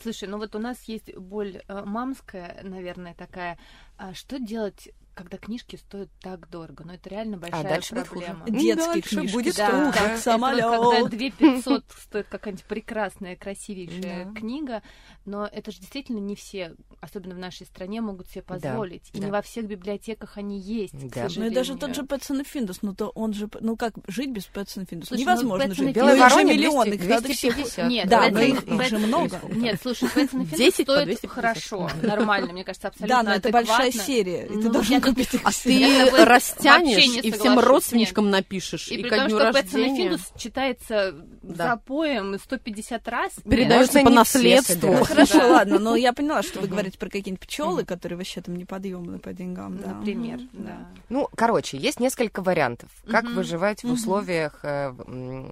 Слушай, 0.01 0.27
ну 0.29 0.37
вот 0.37 0.55
у 0.55 0.59
нас 0.59 0.77
есть 0.87 1.15
боль 1.15 1.61
э, 1.67 1.83
мамская, 1.85 2.59
наверное, 2.63 3.13
такая. 3.13 3.57
А 3.97 4.13
что 4.13 4.39
делать 4.39 4.89
когда 5.13 5.37
книжки 5.37 5.75
стоят 5.75 6.09
так 6.21 6.49
дорого. 6.49 6.83
Но 6.85 6.93
это 6.93 7.09
реально 7.09 7.37
большая 7.37 7.61
а 7.61 7.63
дальше 7.63 7.95
проблема. 7.95 8.45
Будет 8.45 8.61
Детские 8.61 8.93
дальше 8.93 9.15
книжки. 9.15 9.33
Будет 9.33 9.55
да, 9.55 9.91
как 9.91 10.17
самолет. 10.17 10.63
Когда 10.63 11.09
2 11.09 11.29
500 11.31 11.85
стоит 11.99 12.27
какая-нибудь 12.27 12.65
прекрасная, 12.65 13.35
красивейшая 13.35 14.25
да. 14.25 14.39
книга, 14.39 14.83
но 15.25 15.47
это 15.51 15.71
же 15.71 15.79
действительно 15.79 16.19
не 16.19 16.35
все, 16.35 16.75
особенно 16.99 17.35
в 17.35 17.37
нашей 17.37 17.65
стране, 17.65 18.01
могут 18.01 18.29
себе 18.29 18.41
позволить. 18.41 19.03
Да, 19.13 19.17
и 19.17 19.21
да. 19.21 19.27
не 19.27 19.31
во 19.31 19.41
всех 19.41 19.65
библиотеках 19.65 20.37
они 20.37 20.59
есть, 20.59 20.93
да. 21.09 21.27
Ну 21.35 21.45
и 21.45 21.49
даже 21.49 21.77
тот 21.77 21.95
же 21.95 22.03
Пэтсон 22.03 22.41
и 22.41 22.43
Финдус, 22.43 22.79
ну 22.81 22.95
то 22.95 23.09
он 23.09 23.33
же, 23.33 23.49
ну 23.59 23.75
как 23.75 23.93
жить 24.07 24.31
без 24.31 24.45
Пэтсон 24.45 24.83
и 24.83 24.85
Финдус? 24.87 25.09
Слушай, 25.09 25.23
ну, 25.23 25.31
Невозможно 25.31 25.67
ну, 25.67 25.73
жить. 25.75 25.95
Белой 25.95 26.29
же 26.29 26.43
миллионы, 26.43 26.97
250. 26.97 27.89
Нет, 27.89 28.09
да, 28.09 28.29
но 28.29 28.39
их, 28.41 28.63
их 28.63 28.87
же 28.87 28.97
много. 28.97 29.39
Нет, 29.49 29.79
слушай, 29.81 30.09
Пэтсон 30.09 30.41
и 30.41 30.45
Финдус 30.45 30.73
стоит 30.73 31.29
хорошо, 31.29 31.89
нормально, 32.01 32.53
мне 32.53 32.63
кажется, 32.63 32.87
абсолютно 32.87 33.23
Да, 33.23 33.23
но 33.23 33.35
это 33.35 33.49
большая 33.49 33.91
серия, 33.91 34.45
и 34.45 34.53
ты 34.53 34.55
ну, 34.55 34.71
должен 34.71 35.01
купить 35.01 35.33
их 35.33 35.41
А 35.43 35.51
ты 35.51 36.25
растянешь 36.25 37.23
и 37.23 37.31
всем 37.31 37.59
родственничкам 37.59 38.25
Нет. 38.25 38.33
напишешь. 38.33 38.87
И, 38.89 39.03
ко 39.03 39.25
дню 39.25 39.37
что 39.37 39.51
рождения. 39.51 39.95
Финдус 39.95 40.31
читается 40.37 41.15
запоем 41.43 42.37
150 42.39 43.07
раз. 43.07 43.31
Передается 43.49 44.01
по 44.01 44.09
наследству. 44.09 45.05
Хорошо, 45.11 45.47
ладно, 45.49 45.79
но 45.79 45.95
я 45.95 46.13
поняла, 46.13 46.43
что 46.43 46.59
вы 46.59 46.67
говорите 46.67 46.97
про 46.97 47.09
какие-нибудь 47.09 47.41
пчелы, 47.45 47.85
которые 47.85 48.17
вообще 48.17 48.41
там 48.41 48.55
неподъемны 48.55 49.19
по 49.19 49.33
деньгам. 49.33 49.77
Да. 49.77 49.93
Например, 49.93 50.39
да. 50.53 50.87
Ну, 51.09 51.27
короче, 51.35 51.77
есть 51.77 51.99
несколько 51.99 52.41
вариантов, 52.41 52.89
как 53.07 53.25
выживать 53.25 53.83
в 53.83 53.91
условиях 53.91 54.59
э, 54.63 54.91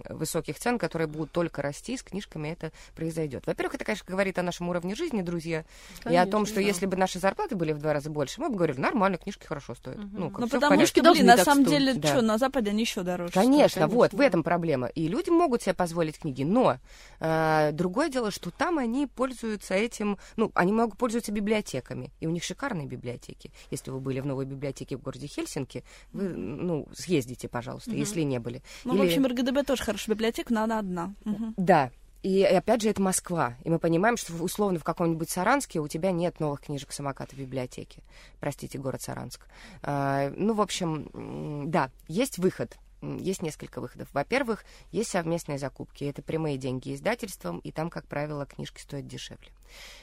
высоких 0.09 0.57
цен, 0.57 0.79
которые 0.79 1.07
будут 1.07 1.31
только 1.31 1.61
расти, 1.61 1.97
с 1.97 2.03
книжками 2.03 2.49
это 2.49 2.71
произойдет. 2.95 3.45
Во-первых, 3.45 3.75
это, 3.75 3.85
конечно, 3.85 4.05
говорит 4.07 4.39
о 4.39 4.43
нашем 4.43 4.69
уровне 4.69 4.95
жизни, 4.95 5.21
друзья, 5.21 5.65
и 6.09 6.15
о 6.15 6.25
том, 6.25 6.45
что 6.45 6.61
если 6.61 6.85
бы 6.85 6.97
наши 6.97 7.19
зарплаты 7.19 7.55
были 7.55 7.73
в 7.73 7.79
два 7.79 7.93
раза 7.93 8.09
больше, 8.09 8.41
мы 8.41 8.49
бы 8.49 8.55
говорили, 8.55 8.79
нормально, 8.79 9.17
книжки 9.17 9.45
хорошо 9.45 9.75
стоят. 9.75 9.99
Ну, 10.13 10.31
потому 10.31 10.85
что, 10.85 11.01
блин, 11.11 11.25
на 11.25 11.37
самом 11.37 11.65
деле, 11.65 11.93
что, 11.93 12.21
на 12.21 12.37
Западе 12.37 12.71
они 12.71 12.81
еще 12.81 13.03
дороже. 13.03 13.33
Конечно, 13.33 13.87
вот, 13.87 14.13
в 14.13 14.21
этом 14.21 14.43
проблема. 14.43 14.87
И 14.87 15.07
люди 15.07 15.29
могут 15.29 15.63
себе 15.63 15.73
позволить 15.73 16.19
книги, 16.19 16.43
но 16.43 16.77
э, 17.19 17.71
другое 17.73 18.09
дело, 18.09 18.31
что 18.31 18.51
там 18.51 18.77
они 18.77 19.07
пользуются 19.07 19.48
этим, 19.57 20.17
ну, 20.35 20.51
они 20.53 20.71
могут 20.71 20.97
пользоваться 20.97 21.31
библиотеками, 21.31 22.11
и 22.19 22.27
у 22.27 22.29
них 22.29 22.43
шикарные 22.43 22.87
библиотеки. 22.87 23.51
Если 23.71 23.91
вы 23.91 23.99
были 23.99 24.19
в 24.19 24.25
новой 24.25 24.45
библиотеке 24.45 24.97
в 24.97 25.01
городе 25.01 25.27
Хельсинки, 25.27 25.83
вы, 26.13 26.29
ну, 26.29 26.87
съездите, 26.93 27.47
пожалуйста, 27.47 27.91
угу. 27.91 27.99
если 27.99 28.21
не 28.21 28.39
были. 28.39 28.61
Ну, 28.83 28.93
Или... 28.93 29.01
в 29.01 29.05
общем, 29.05 29.25
РГДБ 29.25 29.63
тоже 29.63 29.83
хорошая 29.83 30.15
библиотека, 30.15 30.53
но 30.53 30.63
она 30.63 30.79
одна. 30.79 31.13
Угу. 31.25 31.53
Да, 31.57 31.91
и 32.21 32.43
опять 32.43 32.81
же, 32.81 32.89
это 32.89 33.01
Москва. 33.01 33.55
И 33.63 33.69
мы 33.69 33.79
понимаем, 33.79 34.17
что 34.17 34.33
условно 34.43 34.77
в 34.77 34.83
каком-нибудь 34.83 35.29
Саранске 35.29 35.79
у 35.79 35.87
тебя 35.87 36.11
нет 36.11 36.39
новых 36.39 36.61
книжек 36.61 36.91
самоката 36.91 37.33
в 37.33 37.39
библиотеке. 37.39 38.03
Простите, 38.39 38.77
город 38.77 39.01
Саранск. 39.01 39.47
А, 39.83 40.31
ну, 40.35 40.53
в 40.53 40.61
общем, 40.61 41.69
да, 41.71 41.91
есть 42.07 42.37
выход 42.37 42.77
есть 43.01 43.41
несколько 43.41 43.81
выходов. 43.81 44.09
Во-первых, 44.13 44.63
есть 44.91 45.09
совместные 45.11 45.57
закупки. 45.57 46.03
Это 46.03 46.21
прямые 46.21 46.57
деньги 46.57 46.93
издательствам, 46.93 47.59
и 47.59 47.71
там, 47.71 47.89
как 47.89 48.05
правило, 48.07 48.45
книжки 48.45 48.81
стоят 48.81 49.07
дешевле. 49.07 49.49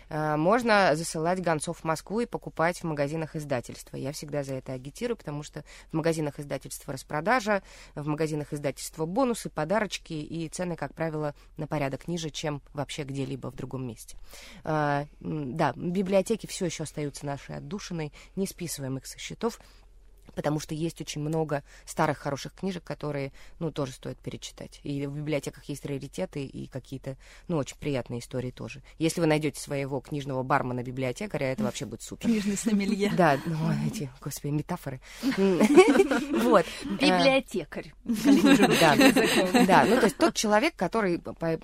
А, 0.09 0.37
можно 0.37 0.94
засылать 0.94 1.42
гонцов 1.42 1.78
в 1.78 1.85
Москву 1.85 2.20
и 2.20 2.26
покупать 2.26 2.80
в 2.80 2.85
магазинах 2.85 3.37
издательства. 3.37 3.96
Я 3.96 4.12
всегда 4.12 4.42
за 4.44 4.54
это 4.54 4.72
агитирую, 4.72 5.16
потому 5.16 5.42
что 5.42 5.64
в 5.90 5.94
магазинах 5.94 6.38
издательства 6.38 6.92
распродажа, 6.92 7.62
в 7.94 8.06
магазинах 8.06 8.52
издательства 8.52 9.06
бонусы, 9.06 9.50
подарочки, 9.50 10.12
и 10.12 10.48
цены, 10.48 10.76
как 10.76 10.94
правило, 10.94 11.35
на 11.56 11.66
порядок 11.66 12.09
ниже, 12.09 12.30
чем 12.30 12.62
вообще 12.72 13.04
где-либо 13.04 13.50
в 13.50 13.56
другом 13.56 13.87
месте. 13.87 14.16
А, 14.64 15.06
да, 15.20 15.72
библиотеки 15.76 16.46
все 16.46 16.66
еще 16.66 16.85
остаются 16.85 17.26
нашей 17.26 17.56
отдушиной, 17.56 18.12
не 18.37 18.46
списываем 18.46 18.98
их 18.98 19.06
со 19.06 19.18
счетов, 19.18 19.61
потому 20.37 20.61
что 20.61 20.75
есть 20.75 21.01
очень 21.01 21.22
много 21.22 21.64
старых 21.87 22.18
хороших 22.18 22.53
книжек, 22.53 22.85
которые, 22.85 23.33
ну, 23.59 23.72
тоже 23.72 23.92
стоит 23.92 24.18
перечитать. 24.18 24.81
И 24.85 25.07
в 25.07 25.16
библиотеках 25.16 25.64
есть 25.64 25.85
раритеты 25.87 26.44
и 26.44 26.66
какие-то, 26.66 27.16
ну, 27.49 27.57
очень 27.57 27.79
приятные 27.79 28.20
истории 28.20 28.51
тоже. 28.51 28.83
Если 28.99 29.20
вы 29.20 29.27
найдете 29.27 29.59
своего 29.59 29.99
книжного 30.01 30.42
бармена 30.42 30.83
библиотекаря, 30.83 31.53
это 31.53 31.64
вообще 31.64 31.87
будет 31.87 32.03
супер. 32.03 32.29
Книжный 32.29 32.59
сомелье. 32.59 33.11
Да, 33.16 33.40
ну, 33.46 33.57
эти, 33.87 34.11
господи, 34.20 34.53
метафоры. 34.53 35.01
Вот. 36.37 36.66
Библиотекарь. 36.85 37.92
Да, 39.66 39.85
ну, 39.87 39.96
то 39.96 40.05
есть 40.05 40.16
тот 40.18 40.35
человек, 40.35 40.77
который 40.77 41.18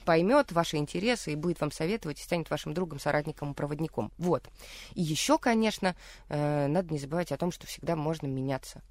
поймет 0.05 0.51
ваши 0.53 0.79
интересы 0.79 1.33
и 1.33 1.37
будет 1.37 1.61
вам 1.61 1.71
советовать, 1.71 2.21
и 2.21 2.23
станет 2.23 2.49
вашим 2.49 2.73
другом, 2.73 2.99
соратником, 2.99 3.55
проводником. 3.55 4.11
Вот. 4.17 4.49
И 4.95 5.03
еще, 5.03 5.39
конечно, 5.39 5.95
э, 6.29 6.67
надо 6.69 6.93
не 6.93 6.99
забывать 6.99 7.33
о 7.33 7.37
том, 7.37 7.53
что 7.53 7.67
всегда 7.67 7.97
можно 7.97 8.27
менять 8.27 8.62
общаться 8.63 8.83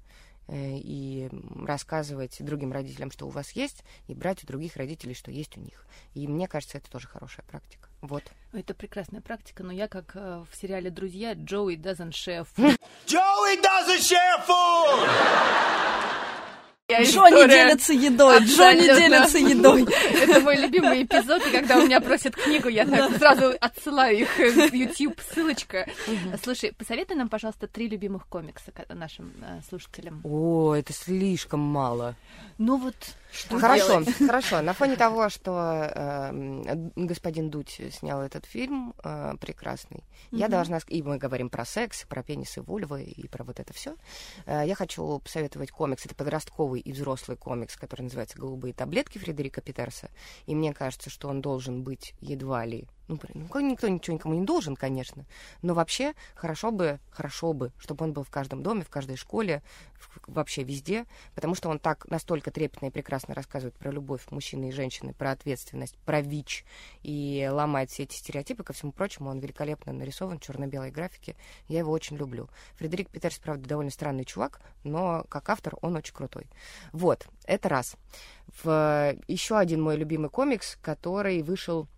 э, 0.48 0.76
и 0.76 1.30
рассказывать 1.64 2.36
другим 2.40 2.72
родителям, 2.72 3.10
что 3.10 3.26
у 3.26 3.30
вас 3.30 3.52
есть, 3.52 3.84
и 4.08 4.14
брать 4.14 4.44
у 4.44 4.46
других 4.46 4.76
родителей, 4.76 5.14
что 5.14 5.30
есть 5.30 5.56
у 5.56 5.60
них. 5.60 5.86
И 6.14 6.26
мне 6.28 6.48
кажется, 6.48 6.78
это 6.78 6.90
тоже 6.90 7.08
хорошая 7.08 7.44
практика. 7.46 7.88
Вот. 8.00 8.24
Это 8.52 8.74
прекрасная 8.74 9.20
практика, 9.20 9.62
но 9.62 9.72
я, 9.72 9.88
как 9.88 10.12
э, 10.14 10.44
в 10.50 10.56
сериале 10.56 10.90
«Друзья», 10.90 11.34
Джоуи 11.34 11.76
doesn't 11.76 12.10
share 12.10 12.46
food. 12.56 12.76
Joey 13.06 13.60
doesn't 13.62 14.00
share 14.00 14.44
food! 14.46 15.08
Джонни 17.00 17.48
делится 17.48 17.92
едой, 17.92 18.44
Джонни 18.44 18.82
делится 18.82 19.38
едой. 19.38 19.86
Это 20.20 20.40
мой 20.40 20.56
любимый 20.56 21.02
эпизод, 21.04 21.46
и 21.46 21.50
когда 21.50 21.78
у 21.78 21.86
меня 21.86 22.00
просят 22.00 22.36
книгу, 22.36 22.68
я 22.68 22.86
так 22.86 23.16
сразу 23.16 23.54
отсылаю 23.60 24.18
их 24.18 24.36
в 24.36 24.74
YouTube, 24.74 25.20
ссылочка. 25.32 25.88
Слушай, 26.42 26.72
посоветуй 26.72 27.16
нам, 27.16 27.28
пожалуйста, 27.28 27.66
три 27.66 27.88
любимых 27.88 28.26
комикса 28.26 28.72
нашим 28.88 29.32
э, 29.42 29.60
слушателям. 29.68 30.20
О, 30.24 30.74
это 30.74 30.92
слишком 30.92 31.60
мало. 31.60 32.16
Ну 32.58 32.76
вот 32.76 32.94
что 33.32 33.58
хорошо, 33.58 34.02
делать? 34.02 34.16
хорошо. 34.18 34.60
На 34.60 34.74
фоне 34.74 34.96
того, 34.96 35.28
что 35.30 35.90
э, 35.94 36.90
господин 36.96 37.50
Дудь 37.50 37.80
снял 37.90 38.20
этот 38.20 38.44
фильм 38.44 38.94
э, 39.02 39.34
прекрасный, 39.40 39.98
mm-hmm. 39.98 40.38
я 40.38 40.48
должна 40.48 40.78
и 40.88 41.02
мы 41.02 41.16
говорим 41.16 41.48
про 41.48 41.64
секс, 41.64 42.04
про 42.04 42.22
пенисы, 42.22 42.60
вульвы 42.60 43.02
и 43.02 43.28
про 43.28 43.44
вот 43.44 43.58
это 43.58 43.72
все. 43.72 43.96
Э, 44.46 44.62
я 44.66 44.74
хочу 44.74 45.18
посоветовать 45.18 45.70
комикс. 45.70 46.04
Это 46.04 46.14
подростковый 46.14 46.81
и 46.82 46.92
взрослый 46.92 47.36
комикс, 47.36 47.76
который 47.76 48.02
называется 48.02 48.38
"Голубые 48.38 48.74
таблетки" 48.74 49.18
Фредерика 49.18 49.60
Питерса. 49.60 50.10
И 50.46 50.54
мне 50.54 50.74
кажется, 50.74 51.10
что 51.10 51.28
он 51.28 51.40
должен 51.40 51.82
быть 51.82 52.14
едва 52.20 52.64
ли 52.64 52.88
ну, 53.12 53.46
ну, 53.52 53.60
никто 53.60 53.88
ничего 53.88 54.14
никому 54.14 54.34
не 54.34 54.44
должен, 54.44 54.76
конечно. 54.76 55.24
Но 55.62 55.74
вообще 55.74 56.14
хорошо 56.34 56.70
бы, 56.70 57.00
хорошо 57.10 57.52
бы, 57.52 57.72
чтобы 57.78 58.04
он 58.04 58.12
был 58.12 58.22
в 58.22 58.30
каждом 58.30 58.62
доме, 58.62 58.82
в 58.82 58.90
каждой 58.90 59.16
школе, 59.16 59.62
в, 59.94 60.20
вообще 60.28 60.62
везде, 60.62 61.06
потому 61.34 61.54
что 61.54 61.68
он 61.68 61.78
так 61.78 62.08
настолько 62.08 62.50
трепетно 62.50 62.86
и 62.86 62.90
прекрасно 62.90 63.34
рассказывает 63.34 63.74
про 63.76 63.90
любовь 63.90 64.22
мужчины 64.30 64.68
и 64.68 64.72
женщины, 64.72 65.14
про 65.14 65.32
ответственность, 65.32 65.96
про 66.04 66.20
ВИЧ 66.20 66.64
и 67.02 67.48
ломает 67.50 67.90
все 67.90 68.04
эти 68.04 68.14
стереотипы. 68.14 68.64
Ко 68.64 68.72
всему 68.72 68.92
прочему, 68.92 69.30
он 69.30 69.38
великолепно 69.40 69.92
нарисован 69.92 70.38
в 70.38 70.42
черно-белой 70.42 70.90
графике. 70.90 71.36
Я 71.68 71.80
его 71.80 71.92
очень 71.92 72.16
люблю. 72.16 72.48
Фредерик 72.76 73.10
Питерс, 73.10 73.38
правда, 73.38 73.68
довольно 73.68 73.90
странный 73.90 74.24
чувак, 74.24 74.60
но 74.84 75.24
как 75.28 75.48
автор 75.48 75.76
он 75.82 75.96
очень 75.96 76.14
крутой. 76.14 76.46
Вот, 76.92 77.26
это 77.44 77.68
раз. 77.68 77.96
В, 78.62 79.16
еще 79.28 79.56
один 79.56 79.82
мой 79.82 79.96
любимый 79.96 80.30
комикс, 80.30 80.76
который 80.82 81.42
вышел 81.42 81.88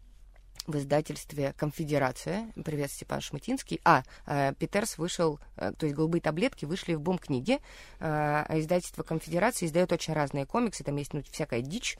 в 0.66 0.76
издательстве 0.76 1.54
«Конфедерация». 1.56 2.50
Привет, 2.64 2.90
Степан 2.90 3.20
Шматинский. 3.20 3.80
А, 3.84 4.02
э, 4.26 4.54
Питерс 4.58 4.98
вышел, 4.98 5.38
э, 5.56 5.72
то 5.76 5.86
есть 5.86 5.96
«Голубые 5.96 6.20
таблетки» 6.22 6.64
вышли 6.64 6.94
в 6.94 7.00
бум-книге. 7.00 7.58
Э, 8.00 8.44
издательство 8.58 9.02
«Конфедерация» 9.02 9.66
издает 9.66 9.92
очень 9.92 10.14
разные 10.14 10.46
комиксы. 10.46 10.82
Там 10.82 10.96
есть 10.96 11.12
ну, 11.12 11.22
всякая 11.30 11.60
дичь, 11.60 11.98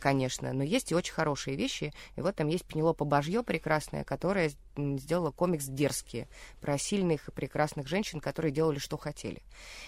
конечно, 0.00 0.52
но 0.52 0.62
есть 0.62 0.92
и 0.92 0.94
очень 0.94 1.14
хорошие 1.14 1.56
вещи. 1.56 1.92
И 2.16 2.20
вот 2.20 2.36
там 2.36 2.48
есть 2.48 2.64
Пенелопа 2.64 3.04
Бажье 3.04 3.42
прекрасная, 3.42 4.04
которая 4.04 4.50
сделала 4.98 5.30
комикс 5.30 5.66
«Дерзкие» 5.66 6.28
про 6.60 6.78
сильных 6.78 7.28
и 7.28 7.32
прекрасных 7.32 7.88
женщин, 7.88 8.20
которые 8.20 8.52
делали, 8.52 8.78
что 8.78 8.96
хотели. 8.96 9.42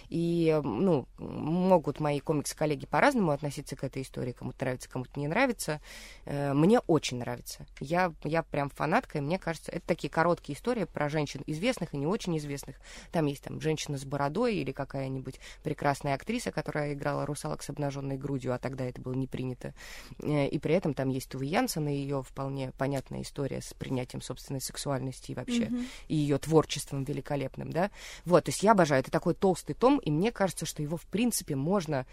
И, 0.08 0.58
ну, 0.62 1.06
могут 1.18 2.00
мои 2.00 2.20
комикс-коллеги 2.20 2.86
по-разному 2.86 3.32
относиться 3.32 3.76
к 3.76 3.84
этой 3.84 4.02
истории. 4.02 4.32
Кому-то 4.32 4.64
нравится, 4.64 4.88
кому-то 4.88 5.18
не 5.18 5.28
нравится. 5.28 5.80
Мне 6.26 6.80
очень 6.80 7.18
нравится. 7.18 7.66
Я 7.80 8.12
я, 8.24 8.42
прям 8.42 8.70
фанатка, 8.70 9.18
и 9.18 9.20
мне 9.20 9.38
кажется, 9.38 9.72
это 9.72 9.86
такие 9.86 10.10
короткие 10.10 10.56
истории 10.56 10.84
про 10.84 11.08
женщин 11.08 11.42
известных 11.46 11.94
и 11.94 11.96
не 11.96 12.06
очень 12.06 12.36
известных. 12.38 12.76
Там 13.10 13.26
есть 13.26 13.42
там 13.42 13.60
женщина 13.60 13.98
с 13.98 14.04
бородой 14.04 14.56
или 14.56 14.72
какая-нибудь 14.72 15.40
прекрасная 15.62 16.14
актриса, 16.14 16.52
которая 16.52 16.94
играла 16.94 17.26
русалок 17.26 17.62
с 17.62 17.70
обнаженной 17.70 18.16
грудью, 18.16 18.54
а 18.54 18.58
тогда 18.58 18.84
это 18.84 19.00
было 19.00 19.14
не 19.14 19.26
принято. 19.26 19.74
Э, 20.22 20.46
и 20.46 20.58
при 20.58 20.74
этом 20.74 20.94
там 20.94 21.08
есть 21.08 21.34
Увы 21.34 21.46
Янсен 21.46 21.88
и 21.88 21.94
ее 21.94 22.22
вполне 22.22 22.72
понятная 22.72 23.22
история 23.22 23.60
с 23.60 23.74
принятием 23.74 24.22
собственной 24.22 24.60
сексуальности 24.60 24.77
и 24.86 25.34
вообще, 25.34 25.64
mm-hmm. 25.64 25.86
и 26.08 26.14
ее 26.14 26.38
творчеством 26.38 27.04
великолепным, 27.04 27.70
да. 27.70 27.90
Вот, 28.24 28.44
то 28.44 28.50
есть 28.50 28.62
я 28.62 28.72
обожаю. 28.72 29.00
Это 29.00 29.10
такой 29.10 29.34
толстый 29.34 29.74
том, 29.74 29.98
и 29.98 30.10
мне 30.10 30.32
кажется, 30.32 30.66
что 30.66 30.82
его, 30.82 30.96
в 30.96 31.06
принципе, 31.06 31.56
можно 31.56 32.06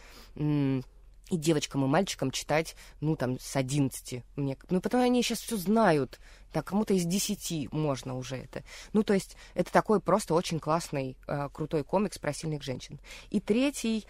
и 1.31 1.37
девочкам, 1.37 1.83
и 1.83 1.87
мальчикам 1.87 2.29
читать, 2.29 2.75
ну, 3.01 3.15
там, 3.15 3.39
с 3.39 3.55
11. 3.55 4.23
Мне, 4.35 4.57
ну, 4.69 4.79
потом 4.79 5.01
они 5.01 5.23
сейчас 5.23 5.39
все 5.39 5.57
знают. 5.57 6.19
Так, 6.51 6.65
кому-то 6.65 6.93
из 6.93 7.05
10 7.05 7.73
можно 7.73 8.15
уже 8.15 8.37
это. 8.37 8.63
Ну, 8.93 9.03
то 9.03 9.13
есть, 9.13 9.35
это 9.55 9.71
такой 9.71 9.99
просто 9.99 10.35
очень 10.35 10.59
классный, 10.59 11.17
э, 11.27 11.49
крутой 11.51 11.83
комикс 11.83 12.19
про 12.19 12.33
сильных 12.33 12.63
женщин. 12.63 12.99
И 13.29 13.39
третий... 13.39 14.05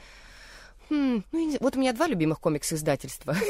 Хм, 0.89 1.23
ну, 1.31 1.57
вот 1.59 1.75
у 1.75 1.79
меня 1.79 1.93
два 1.93 2.07
любимых 2.07 2.39
комикса 2.39 2.75
издательства. 2.75 3.35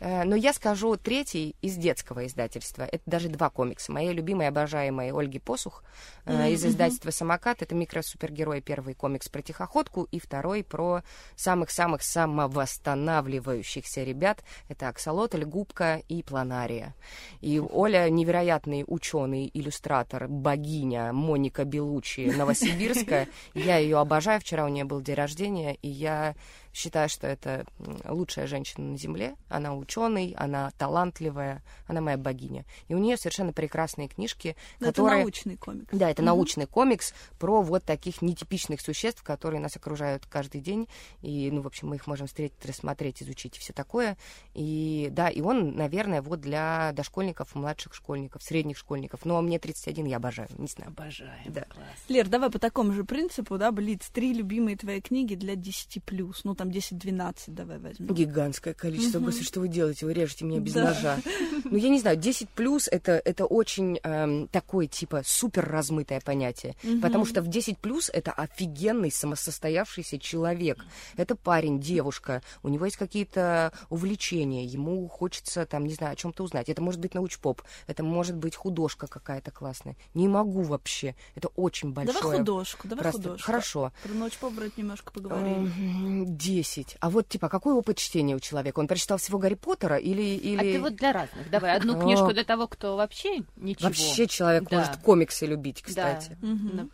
Э, 0.00 0.24
но 0.24 0.36
я 0.36 0.52
скажу 0.52 0.96
третий 0.96 1.56
из 1.60 1.76
детского 1.76 2.26
издательства. 2.26 2.84
Это 2.84 3.02
даже 3.06 3.28
два 3.28 3.50
комикса. 3.50 3.90
Моя 3.90 4.12
любимая, 4.12 4.48
обожаемая 4.48 5.12
Ольги 5.12 5.40
Посух 5.40 5.82
э, 6.24 6.52
из 6.52 6.64
издательства 6.64 7.10
«Самокат». 7.10 7.62
Это 7.62 7.74
микросупергерой. 7.74 8.60
Первый 8.60 8.94
комикс 8.94 9.28
про 9.28 9.42
тихоходку 9.42 10.04
и 10.04 10.20
второй 10.20 10.62
про 10.62 11.02
самых-самых 11.34 12.02
самовосстанавливающихся 12.02 14.04
ребят. 14.04 14.44
Это 14.68 14.88
Аксолотль, 14.88 15.44
Губка 15.44 16.00
и 16.08 16.22
Планария. 16.22 16.94
И 17.40 17.58
Оля 17.58 18.08
невероятный 18.08 18.84
ученый, 18.86 19.50
иллюстратор, 19.52 20.28
богиня 20.28 21.12
Моника 21.12 21.64
Белучи 21.64 22.30
Новосибирская. 22.30 23.28
Я 23.54 23.78
ее 23.78 23.98
обожаю. 23.98 24.40
Вчера 24.40 24.64
у 24.64 24.68
нее 24.68 24.84
был 24.84 25.00
день 25.00 25.16
рождения, 25.16 25.76
и 25.88 25.90
я 25.90 26.34
считаю, 26.78 27.08
что 27.08 27.26
это 27.26 27.66
лучшая 28.04 28.46
женщина 28.46 28.92
на 28.92 28.96
Земле. 28.96 29.34
Она 29.48 29.74
ученый, 29.74 30.34
она 30.38 30.70
талантливая, 30.78 31.62
она 31.86 32.00
моя 32.00 32.16
богиня. 32.16 32.64
И 32.86 32.94
у 32.94 32.98
нее 32.98 33.16
совершенно 33.16 33.52
прекрасные 33.52 34.08
книжки, 34.08 34.56
Но 34.78 34.86
которые... 34.86 35.16
Это 35.16 35.24
научный 35.24 35.56
комикс. 35.56 35.88
Да, 35.90 36.08
это 36.08 36.22
угу. 36.22 36.26
научный 36.26 36.66
комикс 36.66 37.12
про 37.38 37.62
вот 37.62 37.82
таких 37.84 38.22
нетипичных 38.22 38.80
существ, 38.80 39.22
которые 39.24 39.60
нас 39.60 39.76
окружают 39.76 40.26
каждый 40.26 40.60
день. 40.60 40.88
И, 41.20 41.50
ну, 41.50 41.62
в 41.62 41.66
общем, 41.66 41.88
мы 41.88 41.96
их 41.96 42.06
можем 42.06 42.28
встретить, 42.28 42.64
рассмотреть, 42.64 43.22
изучить 43.22 43.56
и 43.56 43.60
все 43.60 43.72
такое. 43.72 44.16
И 44.54 45.08
да, 45.10 45.28
и 45.28 45.40
он, 45.40 45.74
наверное, 45.74 46.22
вот 46.22 46.40
для 46.40 46.92
дошкольников, 46.92 47.56
младших 47.56 47.92
школьников, 47.92 48.42
средних 48.42 48.78
школьников. 48.78 49.24
Но 49.24 49.42
мне 49.42 49.58
31, 49.58 50.06
я 50.06 50.18
обожаю, 50.18 50.48
не 50.56 50.68
знаю. 50.68 50.90
Обожаю. 50.90 51.40
Да. 51.46 51.62
Класс. 51.62 51.86
Лер, 52.08 52.28
давай 52.28 52.50
по 52.50 52.60
такому 52.60 52.92
же 52.92 53.02
принципу, 53.02 53.58
да, 53.58 53.72
Блиц, 53.72 54.08
три 54.10 54.32
любимые 54.32 54.76
твои 54.76 55.00
книги 55.00 55.34
для 55.34 55.54
10+. 55.54 56.34
Ну, 56.44 56.54
там 56.54 56.67
10-12 56.70 57.34
давай 57.48 57.78
возьмем. 57.78 58.14
Гигантское 58.14 58.74
количество. 58.74 59.18
Угу. 59.18 59.26
Господи, 59.26 59.46
что 59.46 59.60
вы 59.60 59.68
делаете? 59.68 60.06
Вы 60.06 60.12
режете 60.12 60.44
меня 60.44 60.60
без 60.60 60.72
да. 60.72 60.84
ножа. 60.84 61.18
Ну, 61.64 61.76
я 61.76 61.88
не 61.88 61.98
знаю, 61.98 62.16
10 62.16 62.48
плюс 62.50 62.88
это, 62.88 63.20
это 63.24 63.44
очень 63.44 63.98
эм, 64.02 64.48
такое, 64.48 64.86
типа, 64.86 65.22
супер 65.24 65.68
размытое 65.68 66.20
понятие. 66.20 66.76
Угу. 66.82 67.00
Потому 67.00 67.24
что 67.24 67.42
в 67.42 67.48
10 67.48 67.78
плюс 67.78 68.10
это 68.12 68.32
офигенный 68.32 69.10
самосостоявшийся 69.10 70.18
человек. 70.18 70.84
Это 71.16 71.34
парень, 71.36 71.80
девушка, 71.80 72.42
у 72.62 72.68
него 72.68 72.84
есть 72.84 72.96
какие-то 72.96 73.72
увлечения, 73.90 74.64
ему 74.64 75.08
хочется, 75.08 75.66
там, 75.66 75.86
не 75.86 75.94
знаю, 75.94 76.12
о 76.12 76.16
чем-то 76.16 76.42
узнать. 76.42 76.68
Это 76.68 76.82
может 76.82 77.00
быть 77.00 77.14
научпоп, 77.14 77.62
это 77.86 78.02
может 78.02 78.36
быть 78.36 78.54
художка 78.54 79.06
какая-то 79.06 79.50
классная. 79.50 79.96
Не 80.14 80.28
могу 80.28 80.62
вообще. 80.62 81.14
Это 81.34 81.48
очень 81.48 81.92
большое. 81.92 82.20
Давай 82.20 82.38
художку, 82.38 82.88
давай 82.88 83.02
просто... 83.02 83.22
художку. 83.22 83.46
Хорошо. 83.46 83.92
Про 84.02 84.12
научпоп 84.14 84.52
брать 84.52 84.76
немножко 84.76 85.12
поговорим. 85.12 86.36
10. 86.58 86.96
А 87.00 87.10
вот, 87.10 87.28
типа, 87.28 87.48
какой 87.48 87.74
опыт 87.74 87.98
чтения 87.98 88.34
у 88.34 88.40
человека? 88.40 88.80
Он 88.80 88.88
прочитал 88.88 89.18
всего 89.18 89.38
Гарри 89.38 89.54
Поттера 89.54 89.96
или... 89.96 90.22
или... 90.22 90.56
А 90.56 90.60
ты 90.60 90.80
вот 90.80 90.96
для 90.96 91.12
разных. 91.12 91.50
Давай, 91.50 91.76
одну 91.76 92.00
книжку 92.00 92.32
для 92.32 92.44
того, 92.44 92.66
кто 92.66 92.96
вообще 92.96 93.44
ничего. 93.56 93.88
Вообще 93.88 94.26
человек 94.26 94.68
да. 94.68 94.78
может 94.78 94.96
комиксы 94.96 95.46
любить, 95.46 95.82
кстати. 95.82 96.36
Да. 96.40 96.48
Угу. 96.48 96.90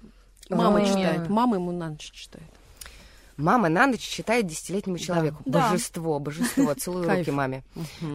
Мама 0.50 0.82
а, 0.82 0.86
читает. 0.86 1.28
Мама 1.30 1.56
ему 1.56 1.72
на 1.72 1.90
ночь 1.90 2.10
читает. 2.10 2.48
Мама 3.36 3.68
на 3.68 3.86
ночь 3.86 4.02
читает 4.02 4.46
десятилетнему 4.46 4.98
человеку. 4.98 5.42
Да. 5.46 5.70
Божество, 5.70 6.18
божество. 6.18 6.74
Целую 6.74 7.08
руки 7.16 7.30
маме. 7.30 7.64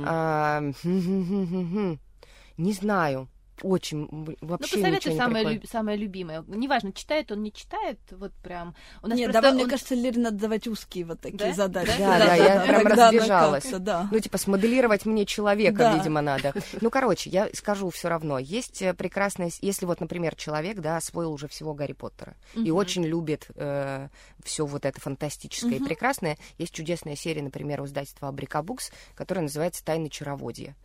А, 0.05 0.61
не 0.83 2.73
знаю. 2.73 3.27
Очень 3.63 4.07
вообще 4.41 4.77
ну, 4.77 4.83
посоветуй 4.83 5.15
самое, 5.15 5.53
люб, 5.53 5.65
самое 5.67 5.97
любимое. 5.97 6.43
Неважно, 6.47 6.91
читает 6.93 7.31
он, 7.31 7.43
не 7.43 7.51
читает, 7.51 7.99
вот 8.11 8.33
прям... 8.43 8.75
У 9.01 9.07
нас 9.07 9.17
Нет, 9.17 9.31
давай, 9.31 9.51
он... 9.51 9.57
мне 9.57 9.67
кажется, 9.67 9.95
Лере 9.95 10.19
надо 10.19 10.37
давать 10.37 10.67
узкие 10.67 11.05
вот 11.05 11.21
такие 11.21 11.37
да? 11.37 11.53
задачи. 11.53 11.93
Да, 11.97 12.19
да, 12.19 12.25
да, 12.25 12.35
я 12.35 12.61
прям 12.61 12.87
разбежалась. 12.87 13.69
Да. 13.79 14.07
Ну, 14.11 14.19
типа, 14.19 14.37
смоделировать 14.37 15.05
мне 15.05 15.25
человека, 15.25 15.77
да. 15.77 15.97
видимо, 15.97 16.21
надо. 16.21 16.53
Ну, 16.81 16.89
короче, 16.89 17.29
я 17.29 17.49
скажу 17.53 17.89
все 17.89 18.09
равно. 18.09 18.39
Есть 18.39 18.81
э, 18.81 18.93
прекрасная... 18.93 19.51
Если 19.61 19.85
вот, 19.85 19.99
например, 19.99 20.35
человек, 20.35 20.79
да, 20.79 20.97
освоил 20.97 21.33
уже 21.33 21.47
всего 21.47 21.73
Гарри 21.73 21.93
Поттера 21.93 22.35
угу. 22.55 22.63
и 22.63 22.71
очень 22.71 23.03
любит 23.03 23.47
э, 23.55 24.07
все 24.43 24.65
вот 24.65 24.85
это 24.85 24.99
фантастическое 25.01 25.75
угу. 25.75 25.83
и 25.83 25.87
прекрасное, 25.87 26.37
есть 26.57 26.73
чудесная 26.73 27.15
серия, 27.15 27.41
например, 27.41 27.81
у 27.81 27.85
издательства 27.85 28.29
Абрика 28.29 28.61
Букс, 28.61 28.91
которая 29.15 29.43
называется 29.43 29.83
«Тайны 29.83 30.09
чароводья». 30.09 30.75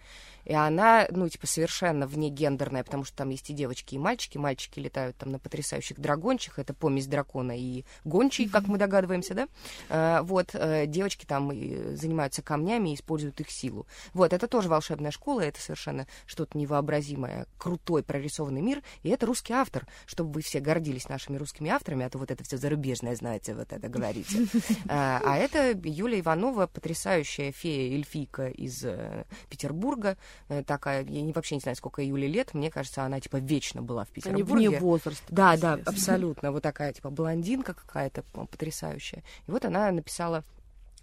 И 0.45 0.53
она, 0.53 1.07
ну, 1.11 1.29
типа, 1.29 1.47
совершенно 1.47 2.07
вне 2.07 2.29
гендерная, 2.29 2.85
потому 2.85 3.05
что 3.05 3.17
там 3.17 3.31
есть 3.31 3.51
и 3.51 3.53
девочки, 3.53 3.95
и 3.95 3.99
мальчики. 3.99 4.39
Мальчики 4.39 4.79
летают 4.79 5.17
там 5.17 5.33
на 5.33 5.39
потрясающих 5.39 5.99
драгончих. 5.99 6.59
Это 6.59 6.75
помесь 6.75 7.07
дракона 7.07 7.59
и 7.59 7.85
гончий, 8.05 8.49
как 8.49 8.67
мы 8.67 8.79
догадываемся, 8.79 9.35
да? 9.35 9.49
А, 9.89 10.23
вот, 10.23 10.51
а, 10.55 10.87
девочки 10.87 11.25
там 11.25 11.51
занимаются 11.97 12.43
камнями 12.43 12.91
и 12.91 12.95
используют 12.95 13.41
их 13.41 13.51
силу. 13.51 13.87
Вот, 14.13 14.33
это 14.33 14.47
тоже 14.47 14.69
волшебная 14.69 15.11
школа, 15.11 15.41
это 15.41 15.61
совершенно 15.61 16.07
что-то 16.27 16.59
невообразимое, 16.59 17.47
крутой 17.59 18.03
прорисованный 18.03 18.61
мир. 18.61 18.83
И 19.03 19.09
это 19.09 19.27
русский 19.27 19.53
автор, 19.53 19.87
чтобы 20.07 20.33
вы 20.33 20.43
все 20.43 20.61
гордились 20.61 21.09
нашими 21.09 21.37
русскими 21.37 21.71
авторами, 21.71 22.05
а 22.05 22.11
то 22.11 22.19
вот 22.19 22.31
это 22.31 22.45
все 22.45 22.57
зарубежное, 22.57 23.15
знаете, 23.15 23.55
вот 23.55 23.73
это 23.73 23.89
говорите. 23.89 24.47
А, 24.89 25.21
а 25.25 25.37
это 25.37 25.79
Юлия 25.85 26.21
Иванова, 26.21 26.67
потрясающая 26.67 27.53
фея-эльфийка 27.53 28.49
из 28.49 28.85
э, 28.85 29.25
Петербурга, 29.49 30.15
Э, 30.15 30.17
такая, 30.67 31.05
я 31.05 31.23
не, 31.23 31.33
вообще 31.33 31.57
не 31.57 31.61
знаю, 31.61 31.77
сколько 31.77 32.03
Юле 32.03 32.29
лет, 32.29 32.55
мне 32.55 32.71
кажется, 32.71 33.05
она, 33.05 33.21
типа, 33.21 33.37
вечно 33.37 33.83
была 33.83 34.05
в 34.05 34.09
Петербурге. 34.09 34.69
Вне 34.69 34.81
возраста. 34.81 35.25
Да, 35.29 35.57
да, 35.57 35.79
абсолютно. 35.85 36.53
Вот 36.53 36.63
такая, 36.63 36.93
типа, 36.93 37.11
блондинка 37.11 37.75
какая-то 37.75 38.23
потрясающая. 38.33 39.23
И 39.47 39.51
вот 39.51 39.65
она 39.65 39.91
написала 39.91 40.45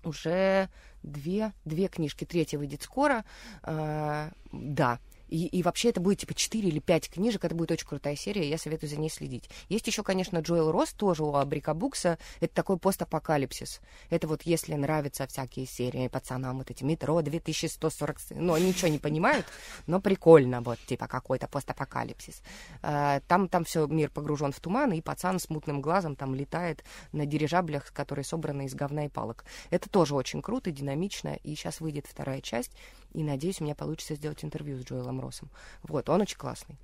уже 0.04 0.70
две, 1.04 1.54
две 1.66 1.88
книжки. 1.88 2.26
Третья 2.26 2.58
выйдет 2.58 2.82
скоро. 2.82 3.24
А, 3.64 4.32
да, 4.52 5.00
и, 5.32 5.48
и 5.48 5.64
вообще 5.64 5.90
это 5.90 6.02
будет 6.02 6.20
типа 6.20 6.34
4 6.34 6.68
или 6.68 6.80
5 6.80 7.10
книжек, 7.10 7.44
это 7.44 7.56
будет 7.56 7.72
очень 7.72 7.88
крутая 7.88 8.16
серия, 8.16 8.48
я 8.48 8.58
советую 8.58 8.90
за 8.90 8.98
ней 8.98 9.10
следить. 9.10 9.50
Есть 9.70 9.88
еще, 9.88 10.04
конечно, 10.04 10.40
Джоэл 10.40 10.72
Росс, 10.72 10.92
тоже 10.92 11.24
у 11.24 11.34
Абрика 11.36 11.74
Букса, 11.74 12.20
это 12.42 12.54
такой 12.54 12.78
постапокалипсис. 12.78 13.80
Это 14.10 14.28
вот 14.28 14.44
если 14.44 14.76
нравятся 14.76 15.26
всякие 15.26 15.66
серии 15.66 16.10
пацанам, 16.10 16.60
вот 16.60 16.70
эти 16.70 16.84
метро 16.84 17.22
2140, 17.22 18.18
ну, 18.32 18.54
они 18.54 18.68
ничего 18.68 18.90
не 18.90 19.00
понимают, 19.00 19.46
но 19.88 20.02
прикольно, 20.02 20.62
вот, 20.62 20.80
типа 20.86 21.08
какой-то 21.08 21.48
постапокалипсис. 21.48 22.42
А, 22.82 23.22
там, 23.22 23.48
там 23.48 23.64
все 23.64 23.88
мир 23.88 24.12
погружен 24.12 24.52
в 24.52 24.60
туман, 24.60 24.92
и 24.92 25.02
пацан 25.02 25.40
с 25.40 25.50
мутным 25.50 25.82
глазом 25.82 26.18
там 26.18 26.36
летает 26.36 26.84
на 27.14 27.26
дирижаблях, 27.26 27.94
которые 27.94 28.26
собраны 28.26 28.66
из 28.66 28.76
говна 28.76 29.06
и 29.06 29.10
палок. 29.10 29.46
Это 29.70 29.90
тоже 29.90 30.14
очень 30.14 30.42
круто, 30.42 30.72
динамично, 30.72 31.38
и 31.42 31.56
сейчас 31.56 31.80
выйдет 31.80 32.06
вторая 32.06 32.42
часть, 32.42 32.76
и 33.14 33.24
надеюсь, 33.24 33.62
у 33.62 33.64
меня 33.64 33.76
получится 33.76 34.16
сделать 34.16 34.44
интервью 34.44 34.78
с 34.78 34.86
Джоэлом 34.86 35.20
Росом. 35.22 35.50
Вот, 35.84 36.10
он 36.10 36.22
очень 36.22 36.38
классный. 36.38 36.78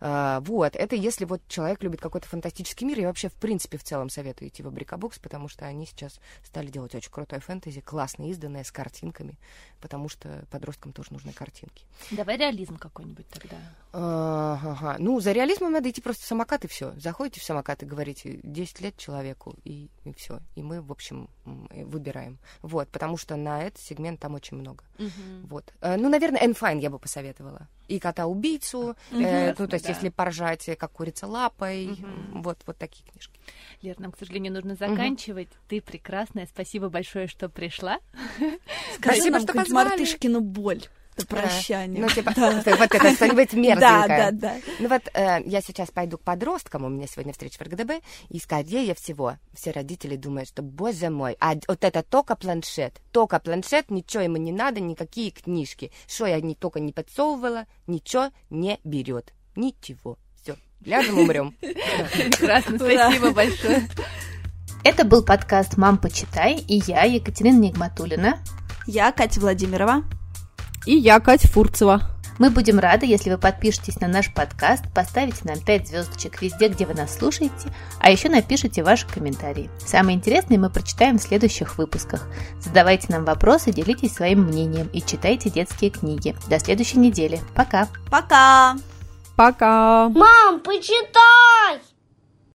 А, 0.00 0.40
вот, 0.40 0.76
это 0.76 0.96
если 0.96 1.24
вот 1.24 1.40
человек 1.48 1.82
любит 1.82 2.00
какой-то 2.00 2.28
фантастический 2.28 2.86
мир, 2.86 3.00
я 3.00 3.08
вообще, 3.08 3.28
в 3.28 3.34
принципе, 3.34 3.78
в 3.78 3.84
целом 3.84 4.08
советую 4.08 4.48
идти 4.48 4.62
в 4.62 4.68
Абрикабукс, 4.68 5.18
потому 5.18 5.48
что 5.48 5.66
они 5.66 5.86
сейчас 5.86 6.20
стали 6.44 6.68
делать 6.68 6.94
очень 6.94 7.10
крутой 7.10 7.40
фэнтези, 7.40 7.80
классно 7.80 8.30
изданное, 8.30 8.64
с 8.64 8.70
картинками, 8.70 9.38
потому 9.80 10.08
что 10.08 10.44
подросткам 10.50 10.92
тоже 10.92 11.12
нужны 11.12 11.32
картинки. 11.32 11.84
Давай 12.10 12.36
реализм 12.36 12.76
какой-нибудь 12.76 13.26
тогда. 13.28 13.56
А, 13.92 14.58
ага. 14.62 14.96
Ну, 14.98 15.20
за 15.20 15.32
реализмом 15.32 15.72
надо 15.72 15.90
идти 15.90 16.00
просто 16.00 16.22
в 16.22 16.26
самокат, 16.26 16.64
и 16.64 16.68
все. 16.68 16.92
Заходите 16.96 17.40
в 17.40 17.44
самокат 17.44 17.82
и 17.82 17.86
говорите 17.86 18.40
10 18.42 18.80
лет 18.80 18.96
человеку, 18.96 19.56
и, 19.64 19.90
и 20.04 20.12
все. 20.12 20.40
И 20.54 20.62
мы, 20.62 20.80
в 20.80 20.92
общем, 20.92 21.28
выбираем. 21.44 22.38
Вот, 22.62 22.88
потому 22.88 23.16
что 23.16 23.36
на 23.36 23.62
этот 23.62 23.80
сегмент 23.80 24.20
там 24.20 24.34
очень 24.34 24.56
много. 24.56 24.84
Угу. 24.98 25.48
Вот. 25.48 25.71
Э, 25.80 25.96
ну, 25.96 26.08
наверное, 26.08 26.44
Энфайн 26.44 26.78
я 26.78 26.90
бы 26.90 26.98
посоветовала. 26.98 27.68
И 27.88 27.98
кота-убийцу, 27.98 28.96
угу, 29.10 29.20
э, 29.20 29.54
ну, 29.58 29.66
то 29.66 29.74
есть, 29.74 29.86
да. 29.86 29.92
если 29.92 30.08
поржать, 30.08 30.68
э, 30.68 30.76
как 30.76 30.92
курица 30.92 31.26
лапой, 31.26 31.92
угу. 31.92 32.40
вот, 32.40 32.58
вот 32.66 32.78
такие 32.78 33.04
книжки. 33.10 33.40
Лер, 33.82 33.98
нам, 33.98 34.12
к 34.12 34.18
сожалению, 34.18 34.52
нужно 34.52 34.74
заканчивать. 34.76 35.48
Угу. 35.48 35.56
Ты 35.68 35.80
прекрасная. 35.80 36.46
Спасибо 36.46 36.88
большое, 36.88 37.26
что 37.26 37.48
пришла. 37.48 37.98
Спасибо, 38.98 39.40
что 39.40 39.52
позвали. 39.52 39.88
мартышкину 39.88 40.40
боль. 40.40 40.82
Это 41.16 41.26
прощание. 41.26 42.02
Ну, 42.02 42.08
типа, 42.08 42.32
да. 42.36 42.52
вот 42.52 42.94
это 42.94 43.14
что-нибудь 43.14 43.52
мерзенькое. 43.52 43.72
Да, 43.82 44.30
да, 44.30 44.30
да. 44.30 44.54
Ну 44.78 44.88
вот 44.88 45.02
э, 45.14 45.42
я 45.44 45.60
сейчас 45.60 45.90
пойду 45.90 46.18
к 46.18 46.22
подросткам, 46.22 46.84
у 46.84 46.88
меня 46.88 47.06
сегодня 47.06 47.32
встреча 47.32 47.58
в 47.58 47.62
РГДБ, 47.62 48.00
и 48.30 48.38
скорее 48.38 48.94
всего 48.94 49.36
все 49.52 49.70
родители 49.70 50.16
думают, 50.16 50.48
что, 50.48 50.62
боже 50.62 51.10
мой, 51.10 51.36
а 51.40 51.54
вот 51.68 51.84
это 51.84 52.02
только 52.02 52.34
планшет, 52.36 53.00
только 53.10 53.38
планшет, 53.38 53.90
ничего 53.90 54.22
ему 54.22 54.36
не 54.36 54.52
надо, 54.52 54.80
никакие 54.80 55.30
книжки. 55.30 55.92
Что 56.06 56.26
я 56.26 56.40
не 56.40 56.54
только 56.54 56.80
не 56.80 56.92
подсовывала, 56.92 57.66
ничего 57.86 58.30
не 58.50 58.78
берет. 58.84 59.32
Ничего. 59.54 60.18
Все, 60.40 60.56
ляжем, 60.84 61.18
умрем. 61.18 61.54
Прекрасно, 61.60 62.78
спасибо 62.78 63.30
большое. 63.32 63.88
Это 64.84 65.04
был 65.04 65.24
подкаст 65.24 65.76
«Мам, 65.76 65.98
почитай» 65.98 66.56
и 66.56 66.82
я, 66.86 67.04
Екатерина 67.04 67.58
Нигматулина. 67.58 68.40
Я, 68.86 69.12
Катя 69.12 69.40
Владимирова. 69.40 70.02
И 70.86 70.96
я, 70.96 71.20
Катя 71.20 71.48
Фурцева. 71.48 72.02
Мы 72.38 72.50
будем 72.50 72.78
рады, 72.78 73.06
если 73.06 73.30
вы 73.30 73.38
подпишетесь 73.38 74.00
на 74.00 74.08
наш 74.08 74.32
подкаст, 74.32 74.84
поставите 74.92 75.40
нам 75.44 75.60
5 75.60 75.88
звездочек 75.88 76.42
везде, 76.42 76.68
где 76.68 76.86
вы 76.86 76.94
нас 76.94 77.14
слушаете, 77.16 77.72
а 78.00 78.10
еще 78.10 78.28
напишите 78.28 78.82
ваши 78.82 79.06
комментарии. 79.06 79.70
Самые 79.78 80.16
интересные 80.16 80.58
мы 80.58 80.70
прочитаем 80.70 81.18
в 81.18 81.22
следующих 81.22 81.78
выпусках. 81.78 82.26
Задавайте 82.58 83.06
нам 83.10 83.24
вопросы, 83.24 83.70
делитесь 83.70 84.14
своим 84.14 84.44
мнением 84.44 84.88
и 84.92 85.00
читайте 85.02 85.50
детские 85.50 85.90
книги. 85.90 86.34
До 86.48 86.58
следующей 86.58 86.98
недели. 86.98 87.40
Пока. 87.54 87.86
Пока. 88.10 88.76
Пока. 89.36 90.08
Мам, 90.08 90.60
почитай! 90.60 91.91